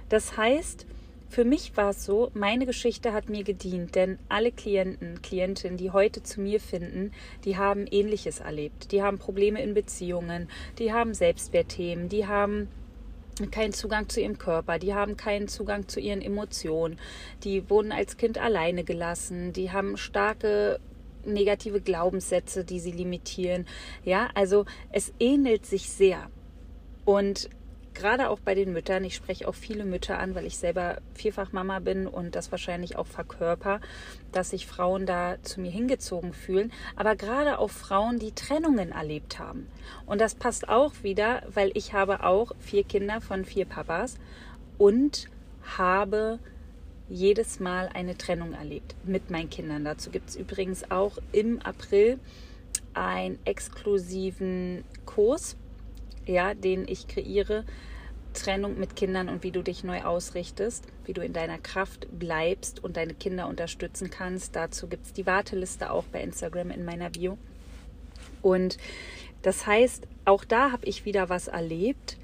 Das 0.08 0.36
heißt, 0.36 0.86
für 1.32 1.46
mich 1.46 1.74
war 1.78 1.90
es 1.90 2.04
so, 2.04 2.30
meine 2.34 2.66
Geschichte 2.66 3.14
hat 3.14 3.30
mir 3.30 3.42
gedient, 3.42 3.94
denn 3.94 4.18
alle 4.28 4.52
Klienten, 4.52 5.22
Klientinnen, 5.22 5.78
die 5.78 5.90
heute 5.90 6.22
zu 6.22 6.42
mir 6.42 6.60
finden, 6.60 7.10
die 7.46 7.56
haben 7.56 7.86
ähnliches 7.90 8.40
erlebt. 8.40 8.92
Die 8.92 9.02
haben 9.02 9.18
Probleme 9.18 9.62
in 9.62 9.72
Beziehungen, 9.72 10.50
die 10.78 10.92
haben 10.92 11.14
Selbstwertthemen, 11.14 12.10
die 12.10 12.26
haben 12.26 12.68
keinen 13.50 13.72
Zugang 13.72 14.10
zu 14.10 14.20
ihrem 14.20 14.36
Körper, 14.36 14.78
die 14.78 14.92
haben 14.92 15.16
keinen 15.16 15.48
Zugang 15.48 15.88
zu 15.88 16.00
ihren 16.00 16.20
Emotionen, 16.20 16.98
die 17.44 17.70
wurden 17.70 17.92
als 17.92 18.18
Kind 18.18 18.36
alleine 18.36 18.84
gelassen, 18.84 19.54
die 19.54 19.70
haben 19.70 19.96
starke 19.96 20.80
negative 21.24 21.80
Glaubenssätze, 21.80 22.62
die 22.62 22.78
sie 22.78 22.92
limitieren. 22.92 23.66
Ja, 24.04 24.28
also 24.34 24.66
es 24.90 25.14
ähnelt 25.18 25.64
sich 25.64 25.88
sehr. 25.88 26.30
Und 27.06 27.48
gerade 27.94 28.30
auch 28.30 28.40
bei 28.40 28.54
den 28.54 28.72
Müttern, 28.72 29.04
ich 29.04 29.14
spreche 29.14 29.48
auch 29.48 29.54
viele 29.54 29.84
Mütter 29.84 30.18
an, 30.18 30.34
weil 30.34 30.46
ich 30.46 30.58
selber 30.58 30.98
vierfach 31.14 31.52
Mama 31.52 31.78
bin 31.78 32.06
und 32.06 32.34
das 32.34 32.50
wahrscheinlich 32.50 32.96
auch 32.96 33.06
verkörper, 33.06 33.80
dass 34.32 34.50
sich 34.50 34.66
Frauen 34.66 35.06
da 35.06 35.36
zu 35.42 35.60
mir 35.60 35.70
hingezogen 35.70 36.32
fühlen, 36.32 36.72
aber 36.96 37.16
gerade 37.16 37.58
auch 37.58 37.70
Frauen, 37.70 38.18
die 38.18 38.32
Trennungen 38.32 38.92
erlebt 38.92 39.38
haben. 39.38 39.68
Und 40.06 40.20
das 40.20 40.34
passt 40.34 40.68
auch 40.68 40.92
wieder, 41.02 41.42
weil 41.52 41.70
ich 41.74 41.92
habe 41.92 42.24
auch 42.24 42.52
vier 42.58 42.84
Kinder 42.84 43.20
von 43.20 43.44
vier 43.44 43.66
Papas 43.66 44.18
und 44.78 45.28
habe 45.76 46.38
jedes 47.08 47.60
Mal 47.60 47.90
eine 47.92 48.16
Trennung 48.16 48.54
erlebt 48.54 48.94
mit 49.04 49.30
meinen 49.30 49.50
Kindern. 49.50 49.84
Dazu 49.84 50.10
gibt 50.10 50.30
es 50.30 50.36
übrigens 50.36 50.90
auch 50.90 51.18
im 51.32 51.60
April 51.60 52.18
einen 52.94 53.38
exklusiven 53.44 54.84
Kurs 55.04 55.56
ja, 56.26 56.54
den 56.54 56.86
ich 56.88 57.08
kreiere. 57.08 57.64
Trennung 58.32 58.78
mit 58.78 58.96
Kindern 58.96 59.28
und 59.28 59.42
wie 59.42 59.50
du 59.50 59.62
dich 59.62 59.84
neu 59.84 60.02
ausrichtest, 60.02 60.86
wie 61.04 61.12
du 61.12 61.22
in 61.22 61.32
deiner 61.32 61.58
Kraft 61.58 62.06
bleibst 62.18 62.82
und 62.82 62.96
deine 62.96 63.14
Kinder 63.14 63.46
unterstützen 63.46 64.10
kannst. 64.10 64.56
Dazu 64.56 64.88
gibt 64.88 65.06
es 65.06 65.12
die 65.12 65.26
Warteliste 65.26 65.90
auch 65.90 66.04
bei 66.04 66.22
Instagram 66.22 66.70
in 66.70 66.84
meiner 66.84 67.10
Bio. 67.10 67.36
Und 68.40 68.78
das 69.42 69.66
heißt, 69.66 70.06
auch 70.24 70.44
da 70.44 70.72
habe 70.72 70.86
ich 70.86 71.04
wieder 71.04 71.28
was 71.28 71.48
erlebt, 71.48 72.16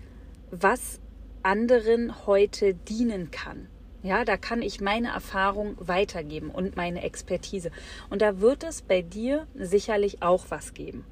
was 0.51 1.01
anderen 1.43 2.27
heute 2.27 2.75
dienen 2.75 3.31
kann. 3.31 3.69
Ja, 4.03 4.25
da 4.25 4.37
kann 4.37 4.63
ich 4.63 4.81
meine 4.81 5.09
Erfahrung 5.09 5.77
weitergeben 5.81 6.51
und 6.51 6.77
meine 6.77 7.03
Expertise. 7.03 7.73
Und 8.11 8.23
da 8.23 8.41
wird 8.41 8.63
es 8.63 8.83
bei 8.83 9.03
dir 9.03 9.47
sicherlich 9.57 10.23
auch 10.23 10.47
was 10.51 10.73
geben. 10.73 11.05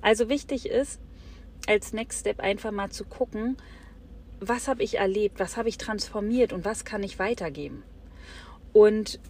Also 0.00 0.28
wichtig 0.28 0.66
ist, 0.66 1.00
als 1.66 1.92
Next 1.92 2.20
Step 2.20 2.40
einfach 2.40 2.70
mal 2.70 2.90
zu 2.90 3.04
gucken, 3.04 3.56
was 4.40 4.66
habe 4.68 4.82
ich 4.82 4.98
erlebt, 4.98 5.38
was 5.38 5.56
habe 5.56 5.68
ich 5.68 5.78
transformiert 5.78 6.52
und 6.52 6.64
was 6.64 6.84
kann 6.84 7.02
ich 7.02 7.18
weitergeben. 7.18 7.84
Und 8.72 9.20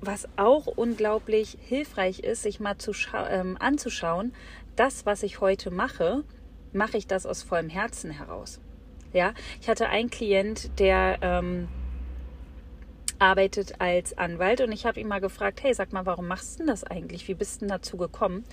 was 0.00 0.28
auch 0.36 0.66
unglaublich 0.66 1.58
hilfreich 1.60 2.20
ist, 2.20 2.42
sich 2.42 2.60
mal 2.60 2.76
ähm, 3.30 3.56
anzuschauen, 3.58 4.32
das, 4.76 5.06
was 5.06 5.22
ich 5.22 5.40
heute 5.40 5.70
mache, 5.70 6.24
mache 6.72 6.96
ich 6.96 7.06
das 7.06 7.26
aus 7.26 7.42
vollem 7.42 7.68
Herzen 7.68 8.10
heraus. 8.10 8.60
Ja, 9.12 9.32
ich 9.60 9.68
hatte 9.68 9.88
einen 9.88 10.10
Klient, 10.10 10.78
der 10.78 11.18
ähm, 11.22 11.68
arbeitet 13.18 13.80
als 13.80 14.16
Anwalt 14.16 14.60
und 14.60 14.72
ich 14.72 14.86
habe 14.86 15.00
ihn 15.00 15.08
mal 15.08 15.20
gefragt, 15.20 15.62
hey, 15.62 15.74
sag 15.74 15.92
mal, 15.92 16.06
warum 16.06 16.26
machst 16.26 16.54
du 16.54 16.58
denn 16.58 16.66
das 16.68 16.84
eigentlich? 16.84 17.28
Wie 17.28 17.34
bist 17.34 17.56
du 17.56 17.60
denn 17.60 17.68
dazu 17.68 17.96
gekommen? 17.96 18.44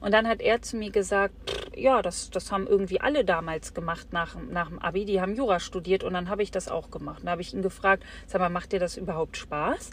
Und 0.00 0.12
dann 0.12 0.28
hat 0.28 0.40
er 0.40 0.62
zu 0.62 0.76
mir 0.76 0.90
gesagt, 0.90 1.34
ja, 1.76 2.02
das, 2.02 2.30
das 2.30 2.52
haben 2.52 2.66
irgendwie 2.66 3.00
alle 3.00 3.24
damals 3.24 3.74
gemacht 3.74 4.12
nach, 4.12 4.36
nach 4.50 4.68
dem 4.68 4.78
Abi, 4.78 5.04
die 5.04 5.20
haben 5.20 5.34
Jura 5.34 5.60
studiert 5.60 6.04
und 6.04 6.14
dann 6.14 6.28
habe 6.28 6.42
ich 6.42 6.50
das 6.50 6.68
auch 6.68 6.90
gemacht. 6.90 7.20
Und 7.20 7.26
da 7.26 7.32
habe 7.32 7.42
ich 7.42 7.54
ihn 7.54 7.62
gefragt, 7.62 8.04
sag 8.26 8.40
mal, 8.40 8.48
macht 8.48 8.72
dir 8.72 8.80
das 8.80 8.96
überhaupt 8.96 9.36
Spaß? 9.36 9.90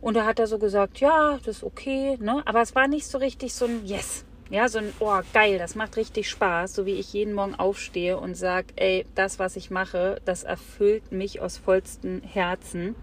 Und 0.00 0.14
da 0.14 0.26
hat 0.26 0.38
er 0.38 0.46
so 0.46 0.58
gesagt, 0.58 1.00
ja, 1.00 1.38
das 1.38 1.58
ist 1.58 1.64
okay, 1.64 2.18
ne? 2.20 2.42
Aber 2.44 2.60
es 2.60 2.74
war 2.74 2.88
nicht 2.88 3.06
so 3.06 3.18
richtig 3.18 3.54
so 3.54 3.64
ein 3.64 3.86
Yes. 3.86 4.26
Ja, 4.50 4.68
so 4.68 4.78
ein, 4.78 4.92
oh, 5.00 5.20
geil, 5.32 5.58
das 5.58 5.74
macht 5.74 5.96
richtig 5.96 6.28
Spaß, 6.28 6.74
so 6.74 6.84
wie 6.84 6.92
ich 6.92 7.14
jeden 7.14 7.32
Morgen 7.32 7.54
aufstehe 7.54 8.18
und 8.18 8.36
sage, 8.36 8.66
ey, 8.76 9.06
das, 9.14 9.38
was 9.38 9.56
ich 9.56 9.70
mache, 9.70 10.20
das 10.26 10.44
erfüllt 10.44 11.10
mich 11.10 11.40
aus 11.40 11.56
vollstem 11.56 12.20
Herzen. 12.20 12.94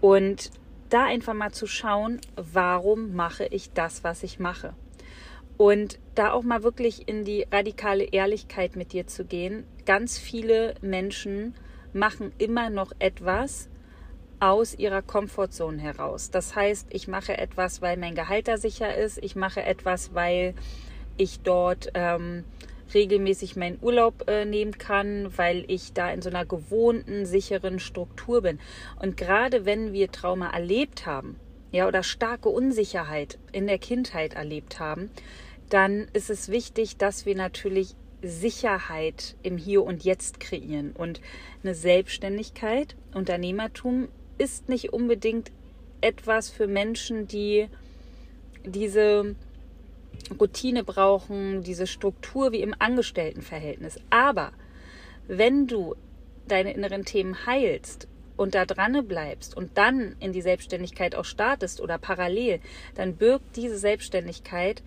Und 0.00 0.50
da 0.88 1.04
einfach 1.04 1.34
mal 1.34 1.52
zu 1.52 1.66
schauen, 1.66 2.20
warum 2.36 3.14
mache 3.14 3.46
ich 3.46 3.72
das, 3.72 4.02
was 4.04 4.22
ich 4.22 4.38
mache? 4.38 4.74
Und 5.56 5.98
da 6.14 6.32
auch 6.32 6.42
mal 6.42 6.62
wirklich 6.62 7.06
in 7.06 7.24
die 7.24 7.46
radikale 7.50 8.04
Ehrlichkeit 8.04 8.76
mit 8.76 8.92
dir 8.92 9.06
zu 9.06 9.24
gehen. 9.24 9.64
Ganz 9.84 10.18
viele 10.18 10.74
Menschen 10.80 11.54
machen 11.92 12.32
immer 12.38 12.70
noch 12.70 12.92
etwas 12.98 13.68
aus 14.40 14.74
ihrer 14.74 15.02
Komfortzone 15.02 15.78
heraus. 15.80 16.30
Das 16.30 16.56
heißt, 16.56 16.88
ich 16.90 17.08
mache 17.08 17.36
etwas, 17.36 17.82
weil 17.82 17.98
mein 17.98 18.14
Gehalt 18.14 18.48
da 18.48 18.56
sicher 18.56 18.96
ist. 18.96 19.18
Ich 19.22 19.36
mache 19.36 19.62
etwas, 19.62 20.14
weil 20.14 20.54
ich 21.18 21.40
dort 21.40 21.90
ähm, 21.92 22.44
regelmäßig 22.94 23.56
meinen 23.56 23.78
Urlaub 23.80 24.28
äh, 24.28 24.44
nehmen 24.44 24.78
kann, 24.78 25.36
weil 25.36 25.64
ich 25.68 25.92
da 25.92 26.10
in 26.10 26.22
so 26.22 26.30
einer 26.30 26.44
gewohnten, 26.44 27.26
sicheren 27.26 27.78
Struktur 27.78 28.42
bin. 28.42 28.58
Und 29.00 29.16
gerade 29.16 29.64
wenn 29.64 29.92
wir 29.92 30.10
Trauma 30.10 30.50
erlebt 30.50 31.06
haben, 31.06 31.36
ja, 31.72 31.86
oder 31.86 32.02
starke 32.02 32.48
Unsicherheit 32.48 33.38
in 33.52 33.66
der 33.66 33.78
Kindheit 33.78 34.34
erlebt 34.34 34.80
haben, 34.80 35.10
dann 35.68 36.08
ist 36.12 36.30
es 36.30 36.48
wichtig, 36.48 36.96
dass 36.96 37.26
wir 37.26 37.36
natürlich 37.36 37.94
Sicherheit 38.22 39.36
im 39.42 39.56
Hier 39.56 39.84
und 39.84 40.04
Jetzt 40.04 40.40
kreieren. 40.40 40.92
Und 40.92 41.20
eine 41.62 41.74
Selbstständigkeit, 41.74 42.96
Unternehmertum 43.14 44.08
ist 44.36 44.68
nicht 44.68 44.92
unbedingt 44.92 45.52
etwas 46.00 46.50
für 46.50 46.66
Menschen, 46.66 47.28
die 47.28 47.68
diese 48.64 49.36
Routine 50.38 50.84
brauchen, 50.84 51.62
diese 51.62 51.86
Struktur 51.86 52.52
wie 52.52 52.62
im 52.62 52.74
Angestelltenverhältnis. 52.78 53.98
Aber 54.10 54.52
wenn 55.26 55.66
du 55.66 55.96
deine 56.46 56.72
inneren 56.72 57.04
Themen 57.04 57.46
heilst 57.46 58.08
und 58.36 58.54
da 58.54 58.64
dran 58.64 59.06
bleibst 59.06 59.56
und 59.56 59.76
dann 59.76 60.16
in 60.20 60.32
die 60.32 60.42
Selbstständigkeit 60.42 61.14
auch 61.14 61.24
startest 61.24 61.80
oder 61.80 61.98
parallel, 61.98 62.60
dann 62.94 63.16
birgt 63.16 63.56
diese 63.56 63.78
Selbstständigkeit 63.78 64.82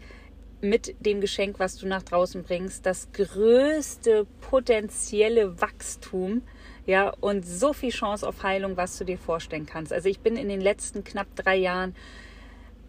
mit 0.61 0.95
dem 1.05 1.19
Geschenk, 1.19 1.59
was 1.59 1.75
du 1.75 1.87
nach 1.87 2.03
draußen 2.03 2.43
bringst, 2.43 2.85
das 2.85 3.11
größte 3.11 4.25
potenzielle 4.41 5.59
Wachstum, 5.61 6.41
ja, 6.85 7.13
und 7.21 7.45
so 7.45 7.73
viel 7.73 7.91
Chance 7.91 8.27
auf 8.27 8.43
Heilung, 8.43 8.75
was 8.75 8.97
du 8.97 9.05
dir 9.05 9.17
vorstellen 9.17 9.65
kannst. 9.65 9.93
Also 9.93 10.09
ich 10.09 10.19
bin 10.19 10.35
in 10.35 10.49
den 10.49 10.61
letzten 10.61 11.03
knapp 11.03 11.27
drei 11.35 11.57
Jahren, 11.57 11.95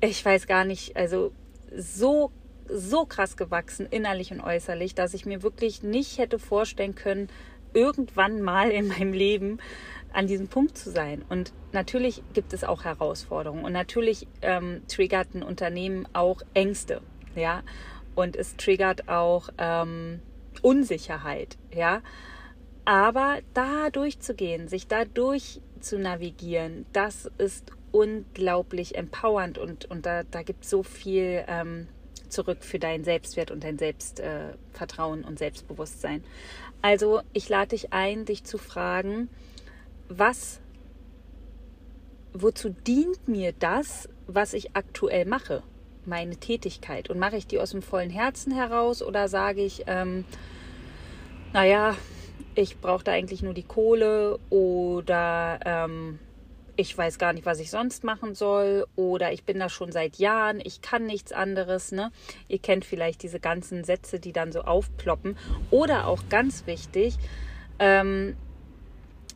ich 0.00 0.24
weiß 0.24 0.46
gar 0.46 0.64
nicht, 0.64 0.96
also 0.96 1.32
so 1.76 2.32
so 2.68 3.04
krass 3.04 3.36
gewachsen, 3.36 3.86
innerlich 3.90 4.32
und 4.32 4.40
äußerlich, 4.40 4.94
dass 4.94 5.14
ich 5.14 5.26
mir 5.26 5.42
wirklich 5.42 5.82
nicht 5.82 6.18
hätte 6.18 6.38
vorstellen 6.38 6.94
können, 6.94 7.28
irgendwann 7.74 8.40
mal 8.40 8.70
in 8.70 8.88
meinem 8.88 9.12
Leben 9.12 9.58
an 10.12 10.26
diesem 10.26 10.48
Punkt 10.48 10.78
zu 10.78 10.90
sein. 10.90 11.24
Und 11.28 11.52
natürlich 11.72 12.22
gibt 12.32 12.52
es 12.52 12.64
auch 12.64 12.84
Herausforderungen 12.84 13.64
und 13.64 13.72
natürlich 13.72 14.26
ähm, 14.42 14.82
triggert 14.88 15.34
ein 15.34 15.42
Unternehmen 15.42 16.08
auch 16.12 16.40
Ängste, 16.54 17.02
ja, 17.34 17.62
und 18.14 18.36
es 18.36 18.56
triggert 18.56 19.08
auch 19.08 19.48
ähm, 19.58 20.20
Unsicherheit, 20.62 21.58
ja. 21.74 22.00
Aber 22.86 23.38
da 23.54 23.90
durchzugehen, 23.90 24.68
sich 24.68 24.86
da 24.86 25.04
durch 25.04 25.60
zu 25.80 25.98
navigieren, 25.98 26.86
das 26.92 27.30
ist 27.38 27.72
unglaublich 27.94 28.96
empowernd 28.96 29.56
und, 29.56 29.88
und 29.88 30.04
da, 30.04 30.24
da 30.24 30.42
gibt 30.42 30.64
es 30.64 30.70
so 30.70 30.82
viel 30.82 31.44
ähm, 31.46 31.86
zurück 32.28 32.64
für 32.64 32.80
deinen 32.80 33.04
Selbstwert 33.04 33.52
und 33.52 33.62
dein 33.62 33.78
Selbstvertrauen 33.78 35.22
äh, 35.22 35.26
und 35.26 35.38
Selbstbewusstsein. 35.38 36.24
Also 36.82 37.22
ich 37.32 37.48
lade 37.48 37.68
dich 37.68 37.92
ein, 37.92 38.24
dich 38.24 38.42
zu 38.42 38.58
fragen, 38.58 39.28
was, 40.08 40.60
wozu 42.32 42.70
dient 42.70 43.28
mir 43.28 43.52
das, 43.52 44.08
was 44.26 44.54
ich 44.54 44.74
aktuell 44.74 45.24
mache, 45.24 45.62
meine 46.04 46.36
Tätigkeit? 46.36 47.10
Und 47.10 47.20
mache 47.20 47.36
ich 47.36 47.46
die 47.46 47.60
aus 47.60 47.70
dem 47.70 47.82
vollen 47.82 48.10
Herzen 48.10 48.52
heraus 48.52 49.02
oder 49.02 49.28
sage 49.28 49.62
ich, 49.62 49.84
ähm, 49.86 50.24
naja, 51.52 51.94
ich 52.56 52.78
brauche 52.80 53.04
da 53.04 53.12
eigentlich 53.12 53.42
nur 53.42 53.54
die 53.54 53.62
Kohle 53.62 54.40
oder 54.50 55.60
ähm, 55.64 56.18
ich 56.76 56.96
weiß 56.96 57.18
gar 57.18 57.32
nicht, 57.32 57.46
was 57.46 57.60
ich 57.60 57.70
sonst 57.70 58.04
machen 58.04 58.34
soll 58.34 58.86
oder 58.96 59.32
ich 59.32 59.44
bin 59.44 59.58
da 59.58 59.68
schon 59.68 59.92
seit 59.92 60.16
Jahren, 60.16 60.60
ich 60.62 60.80
kann 60.80 61.06
nichts 61.06 61.32
anderes. 61.32 61.92
Ne? 61.92 62.10
Ihr 62.48 62.58
kennt 62.58 62.84
vielleicht 62.84 63.22
diese 63.22 63.40
ganzen 63.40 63.84
Sätze, 63.84 64.18
die 64.18 64.32
dann 64.32 64.52
so 64.52 64.62
aufploppen. 64.62 65.36
Oder 65.70 66.06
auch 66.06 66.28
ganz 66.28 66.66
wichtig, 66.66 67.16
ähm, 67.78 68.36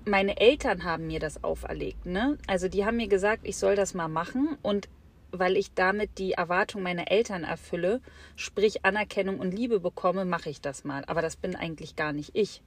meine 0.05 0.41
Eltern 0.41 0.85
haben 0.85 1.07
mir 1.07 1.21
das 1.21 1.45
auferlegt. 1.45 2.07
Ne? 2.07 2.39
Also 2.47 2.69
die 2.69 2.85
haben 2.85 2.97
mir 2.97 3.09
gesagt, 3.09 3.43
ich 3.45 3.57
soll 3.57 3.77
das 3.77 3.95
mal 3.95 4.09
machen 4.09 4.57
und 4.63 4.89
weil 5.31 5.57
ich 5.59 5.75
damit 5.75 6.19
die 6.19 6.33
Erwartung 6.33 6.83
meiner 6.83 7.11
Eltern 7.11 7.45
erfülle, 7.45 8.01
sprich 8.35 8.87
Anerkennung 8.87 9.39
und 9.39 9.53
Liebe 9.53 9.79
bekomme, 9.79 10.25
mache 10.25 10.49
ich 10.49 10.63
das 10.63 10.85
mal. 10.85 11.05
Aber 11.07 11.21
das 11.21 11.37
bin 11.37 11.55
eigentlich 11.55 11.97
gar 11.97 12.13
nicht 12.13 12.31
ich. 12.35 12.63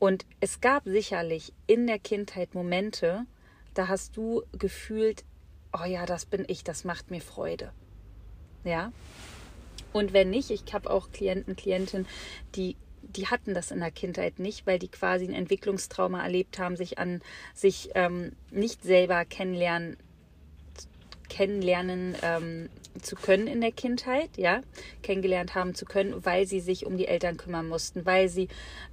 Und 0.00 0.26
es 0.40 0.60
gab 0.60 0.82
sicherlich 0.86 1.52
in 1.68 1.86
der 1.86 2.00
Kindheit 2.00 2.54
Momente, 2.54 3.26
da 3.74 3.88
hast 3.88 4.16
du 4.16 4.42
gefühlt, 4.52 5.24
oh 5.72 5.84
ja, 5.84 6.06
das 6.06 6.26
bin 6.26 6.44
ich, 6.48 6.64
das 6.64 6.84
macht 6.84 7.10
mir 7.10 7.20
Freude. 7.20 7.72
Ja. 8.64 8.92
Und 9.92 10.12
wenn 10.12 10.30
nicht, 10.30 10.50
ich 10.50 10.72
habe 10.72 10.90
auch 10.90 11.10
Klienten, 11.12 11.56
Klientinnen, 11.56 12.06
die 12.54 12.76
die 13.16 13.26
hatten 13.28 13.54
das 13.54 13.70
in 13.70 13.80
der 13.80 13.90
Kindheit 13.90 14.38
nicht, 14.38 14.66
weil 14.66 14.78
die 14.78 14.88
quasi 14.88 15.24
ein 15.26 15.34
Entwicklungstrauma 15.34 16.22
erlebt 16.22 16.58
haben, 16.58 16.76
sich 16.76 16.98
an 16.98 17.20
sich 17.54 17.90
ähm, 17.94 18.32
nicht 18.50 18.82
selber 18.82 19.24
kennenlernen, 19.24 19.96
kennenlernen 21.28 22.16
ähm, 22.22 22.68
zu 23.00 23.16
können 23.16 23.46
in 23.46 23.60
der 23.60 23.72
Kindheit, 23.72 24.30
ja, 24.36 24.62
kennengelernt 25.02 25.54
haben 25.54 25.74
zu 25.74 25.84
können, 25.84 26.24
weil 26.24 26.46
sie 26.46 26.60
sich 26.60 26.86
um 26.86 26.96
die 26.96 27.08
Eltern 27.08 27.36
kümmern 27.36 27.68
mussten, 27.68 28.06
weil 28.06 28.28
sie 28.28 28.48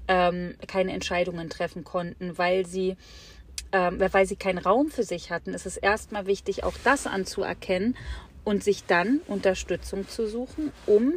ähm, 0.08 0.56
keine 0.67 0.94
Entscheidungen 0.94 1.50
treffen 1.50 1.84
konnten, 1.84 2.38
weil 2.38 2.65
sie 2.65 2.98
ähm, 3.72 4.00
weil 4.12 4.26
sie 4.26 4.36
keinen 4.36 4.58
Raum 4.58 4.90
für 4.90 5.04
sich 5.04 5.32
hatten, 5.32 5.54
ist 5.54 5.66
es 5.66 5.78
erstmal 5.78 6.26
wichtig, 6.26 6.64
auch 6.64 6.76
das 6.84 7.08
anzuerkennen 7.08 7.96
und 8.44 8.64
sich 8.64 8.86
dann 8.86 9.20
Unterstützung 9.28 10.08
zu 10.08 10.28
suchen, 10.28 10.72
um 10.86 11.14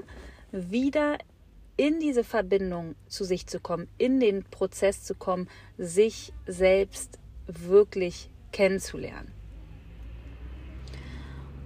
wieder 0.53 1.19
in 1.77 1.99
diese 1.99 2.23
Verbindung 2.23 2.95
zu 3.09 3.25
sich 3.25 3.47
zu 3.47 3.59
kommen, 3.59 3.89
in 3.99 4.21
den 4.21 4.45
Prozess 4.45 5.03
zu 5.03 5.15
kommen, 5.15 5.49
sich 5.77 6.33
selbst 6.47 7.19
wirklich 7.47 8.31
kennenzulernen. 8.53 9.33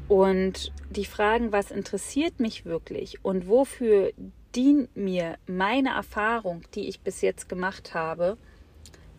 Und 0.09 0.73
die 0.89 1.05
Fragen, 1.05 1.53
was 1.53 1.71
interessiert 1.71 2.41
mich 2.41 2.65
wirklich 2.65 3.23
und 3.23 3.47
wofür 3.47 4.13
dient 4.55 4.97
mir 4.97 5.37
meine 5.47 5.91
Erfahrung, 5.91 6.63
die 6.75 6.89
ich 6.89 7.01
bis 7.01 7.21
jetzt 7.21 7.51
gemacht 7.51 7.93
habe, 7.93 8.39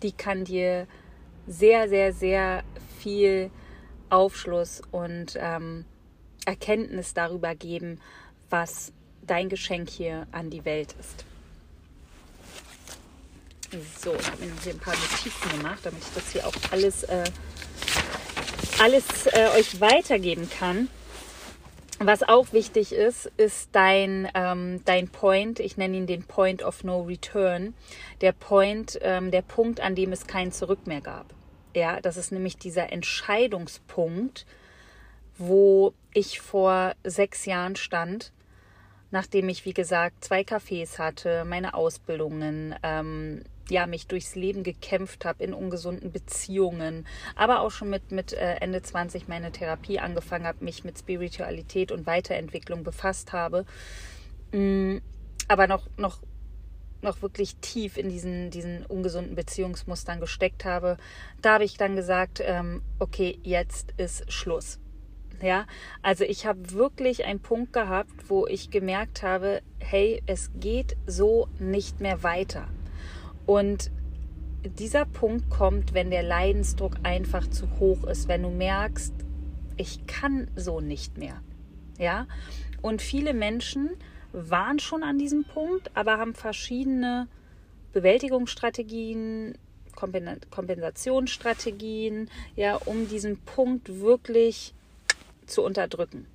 die 0.01 0.11
kann 0.11 0.45
dir 0.45 0.87
sehr, 1.49 1.89
sehr, 1.89 2.13
sehr 2.13 2.63
viel 2.99 3.49
Aufschluss 4.09 4.81
und 4.91 5.33
ähm, 5.35 5.83
Erkenntnis 6.45 7.13
darüber 7.13 7.55
geben, 7.55 7.99
was 8.49 8.93
dein 9.23 9.49
Geschenk 9.49 9.89
hier 9.89 10.27
an 10.31 10.49
die 10.49 10.63
Welt 10.63 10.95
ist. 10.99 11.25
So, 14.01 14.15
ich 14.15 14.31
habe 14.31 14.45
mir 14.45 14.51
hier 14.63 14.73
ein 14.73 14.79
paar 14.79 14.95
Notizen 14.95 15.57
gemacht, 15.57 15.79
damit 15.83 16.01
ich 16.01 16.13
das 16.13 16.31
hier 16.31 16.47
auch 16.47 16.53
alles, 16.71 17.03
äh, 17.03 17.23
alles 18.79 19.27
äh, 19.27 19.49
euch 19.57 19.81
weitergeben 19.81 20.49
kann. 20.49 20.87
Was 21.99 22.23
auch 22.23 22.53
wichtig 22.53 22.93
ist, 22.93 23.29
ist 23.37 23.69
dein, 23.73 24.29
ähm, 24.33 24.81
dein 24.85 25.09
Point, 25.09 25.59
ich 25.59 25.77
nenne 25.77 25.97
ihn 25.97 26.07
den 26.07 26.23
Point 26.23 26.63
of 26.63 26.83
No 26.83 27.01
Return, 27.01 27.73
der 28.21 28.31
Point, 28.31 28.97
ähm, 29.01 29.31
der 29.31 29.41
Punkt, 29.41 29.81
an 29.81 29.95
dem 29.95 30.13
es 30.13 30.25
kein 30.25 30.51
Zurück 30.51 30.87
mehr 30.87 31.01
gab. 31.01 31.25
Ja, 31.75 32.01
das 32.01 32.17
ist 32.17 32.31
nämlich 32.31 32.57
dieser 32.57 32.91
Entscheidungspunkt, 32.91 34.45
wo 35.37 35.93
ich 36.13 36.41
vor 36.41 36.93
sechs 37.03 37.45
Jahren 37.45 37.75
stand, 37.75 38.31
nachdem 39.11 39.49
ich, 39.49 39.65
wie 39.65 39.73
gesagt, 39.73 40.23
zwei 40.23 40.41
Cafés 40.41 40.97
hatte, 40.97 41.45
meine 41.45 41.73
Ausbildungen, 41.73 42.75
ähm, 42.83 43.43
ja, 43.69 43.85
mich 43.85 44.07
durchs 44.07 44.35
Leben 44.35 44.63
gekämpft 44.63 45.25
habe 45.25 45.43
in 45.43 45.53
ungesunden 45.53 46.11
Beziehungen, 46.11 47.05
aber 47.35 47.61
auch 47.61 47.69
schon 47.69 47.91
mit, 47.91 48.11
mit 48.11 48.33
äh, 48.33 48.55
Ende 48.55 48.81
20 48.81 49.27
meine 49.27 49.51
Therapie 49.51 49.99
angefangen 49.99 50.45
habe, 50.45 50.65
mich 50.65 50.83
mit 50.83 50.97
Spiritualität 50.97 51.91
und 51.91 52.07
Weiterentwicklung 52.07 52.83
befasst 52.83 53.31
habe, 53.31 53.65
mm, 54.51 54.97
aber 55.47 55.67
noch, 55.67 55.87
noch 55.97 56.19
noch 57.01 57.21
wirklich 57.21 57.55
tief 57.57 57.97
in 57.97 58.09
diesen, 58.09 58.49
diesen 58.51 58.85
ungesunden 58.85 59.35
Beziehungsmustern 59.35 60.19
gesteckt 60.19 60.65
habe, 60.65 60.97
da 61.41 61.55
habe 61.55 61.63
ich 61.63 61.77
dann 61.77 61.95
gesagt, 61.95 62.41
ähm, 62.43 62.81
okay, 62.99 63.39
jetzt 63.43 63.93
ist 63.97 64.31
Schluss. 64.31 64.79
Ja, 65.41 65.67
also 66.01 66.25
ich 66.25 66.45
habe 66.45 66.71
wirklich 66.73 67.23
einen 67.23 67.39
Punkt 67.39 67.71
gehabt, 67.71 68.29
wo 68.29 68.45
ich 68.45 68.71
gemerkt 68.71 69.23
habe, 69.23 69.61
hey, 69.79 70.21
es 70.25 70.51
geht 70.59 70.97
so 71.05 71.47
nicht 71.59 72.01
mehr 72.01 72.23
weiter. 72.23 72.67
Und 73.45 73.89
dieser 74.63 75.05
Punkt 75.05 75.49
kommt, 75.49 75.93
wenn 75.93 76.09
der 76.09 76.23
Leidensdruck 76.23 76.97
einfach 77.03 77.49
zu 77.49 77.79
hoch 77.79 78.03
ist, 78.03 78.27
wenn 78.27 78.43
du 78.43 78.49
merkst, 78.49 79.13
ich 79.77 80.05
kann 80.07 80.51
so 80.55 80.81
nicht 80.81 81.17
mehr. 81.17 81.41
Ja, 81.97 82.27
und 82.81 83.01
viele 83.01 83.33
Menschen 83.33 83.91
waren 84.31 84.79
schon 84.79 85.03
an 85.03 85.17
diesem 85.17 85.43
Punkt, 85.43 85.91
aber 85.95 86.17
haben 86.17 86.33
verschiedene 86.33 87.27
Bewältigungsstrategien, 87.93 89.57
Kompensationsstrategien, 89.95 92.29
ja, 92.55 92.75
um 92.75 93.09
diesen 93.09 93.37
Punkt 93.39 93.99
wirklich 93.99 94.73
zu 95.45 95.63
unterdrücken. 95.63 96.27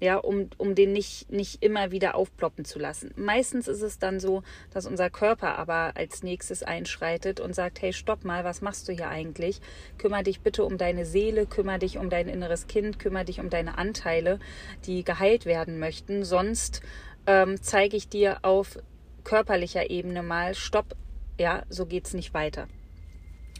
Ja, 0.00 0.16
um, 0.16 0.50
um 0.58 0.74
den 0.74 0.90
nicht, 0.90 1.30
nicht 1.30 1.62
immer 1.62 1.92
wieder 1.92 2.16
aufploppen 2.16 2.64
zu 2.64 2.80
lassen. 2.80 3.12
Meistens 3.14 3.68
ist 3.68 3.82
es 3.82 4.00
dann 4.00 4.18
so, 4.18 4.42
dass 4.74 4.84
unser 4.84 5.10
Körper 5.10 5.56
aber 5.56 5.92
als 5.94 6.24
nächstes 6.24 6.64
einschreitet 6.64 7.38
und 7.38 7.54
sagt, 7.54 7.80
hey, 7.80 7.92
stopp 7.92 8.24
mal, 8.24 8.42
was 8.42 8.62
machst 8.62 8.88
du 8.88 8.92
hier 8.92 9.06
eigentlich? 9.06 9.60
Kümmer 9.98 10.24
dich 10.24 10.40
bitte 10.40 10.64
um 10.64 10.76
deine 10.76 11.06
Seele, 11.06 11.46
kümmer 11.46 11.78
dich 11.78 11.98
um 11.98 12.10
dein 12.10 12.26
inneres 12.26 12.66
Kind, 12.66 12.98
kümmer 12.98 13.22
dich 13.22 13.38
um 13.38 13.48
deine 13.48 13.78
Anteile, 13.78 14.40
die 14.86 15.04
geheilt 15.04 15.46
werden 15.46 15.78
möchten. 15.78 16.24
Sonst 16.24 16.82
ähm, 17.26 17.60
zeige 17.62 17.96
ich 17.96 18.08
dir 18.08 18.38
auf 18.42 18.78
körperlicher 19.24 19.90
Ebene 19.90 20.22
mal, 20.22 20.54
stopp, 20.54 20.96
ja, 21.38 21.62
so 21.68 21.86
geht's 21.86 22.14
nicht 22.14 22.34
weiter. 22.34 22.68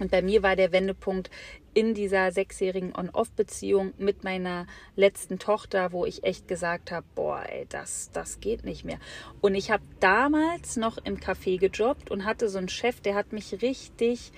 Und 0.00 0.10
bei 0.10 0.22
mir 0.22 0.42
war 0.42 0.56
der 0.56 0.72
Wendepunkt 0.72 1.30
in 1.74 1.94
dieser 1.94 2.32
sechsjährigen 2.32 2.94
On-Off-Beziehung 2.96 3.94
mit 3.98 4.24
meiner 4.24 4.66
letzten 4.96 5.38
Tochter, 5.38 5.92
wo 5.92 6.04
ich 6.04 6.24
echt 6.24 6.48
gesagt 6.48 6.90
habe, 6.90 7.06
boah, 7.14 7.44
ey, 7.48 7.66
das, 7.68 8.10
das 8.12 8.40
geht 8.40 8.64
nicht 8.64 8.84
mehr. 8.84 8.98
Und 9.40 9.54
ich 9.54 9.70
habe 9.70 9.84
damals 10.00 10.76
noch 10.76 10.98
im 10.98 11.18
Café 11.18 11.58
gejobbt 11.58 12.10
und 12.10 12.24
hatte 12.24 12.48
so 12.48 12.58
einen 12.58 12.68
Chef, 12.68 13.00
der 13.00 13.14
hat 13.14 13.32
mich 13.32 13.62
richtig 13.62 14.32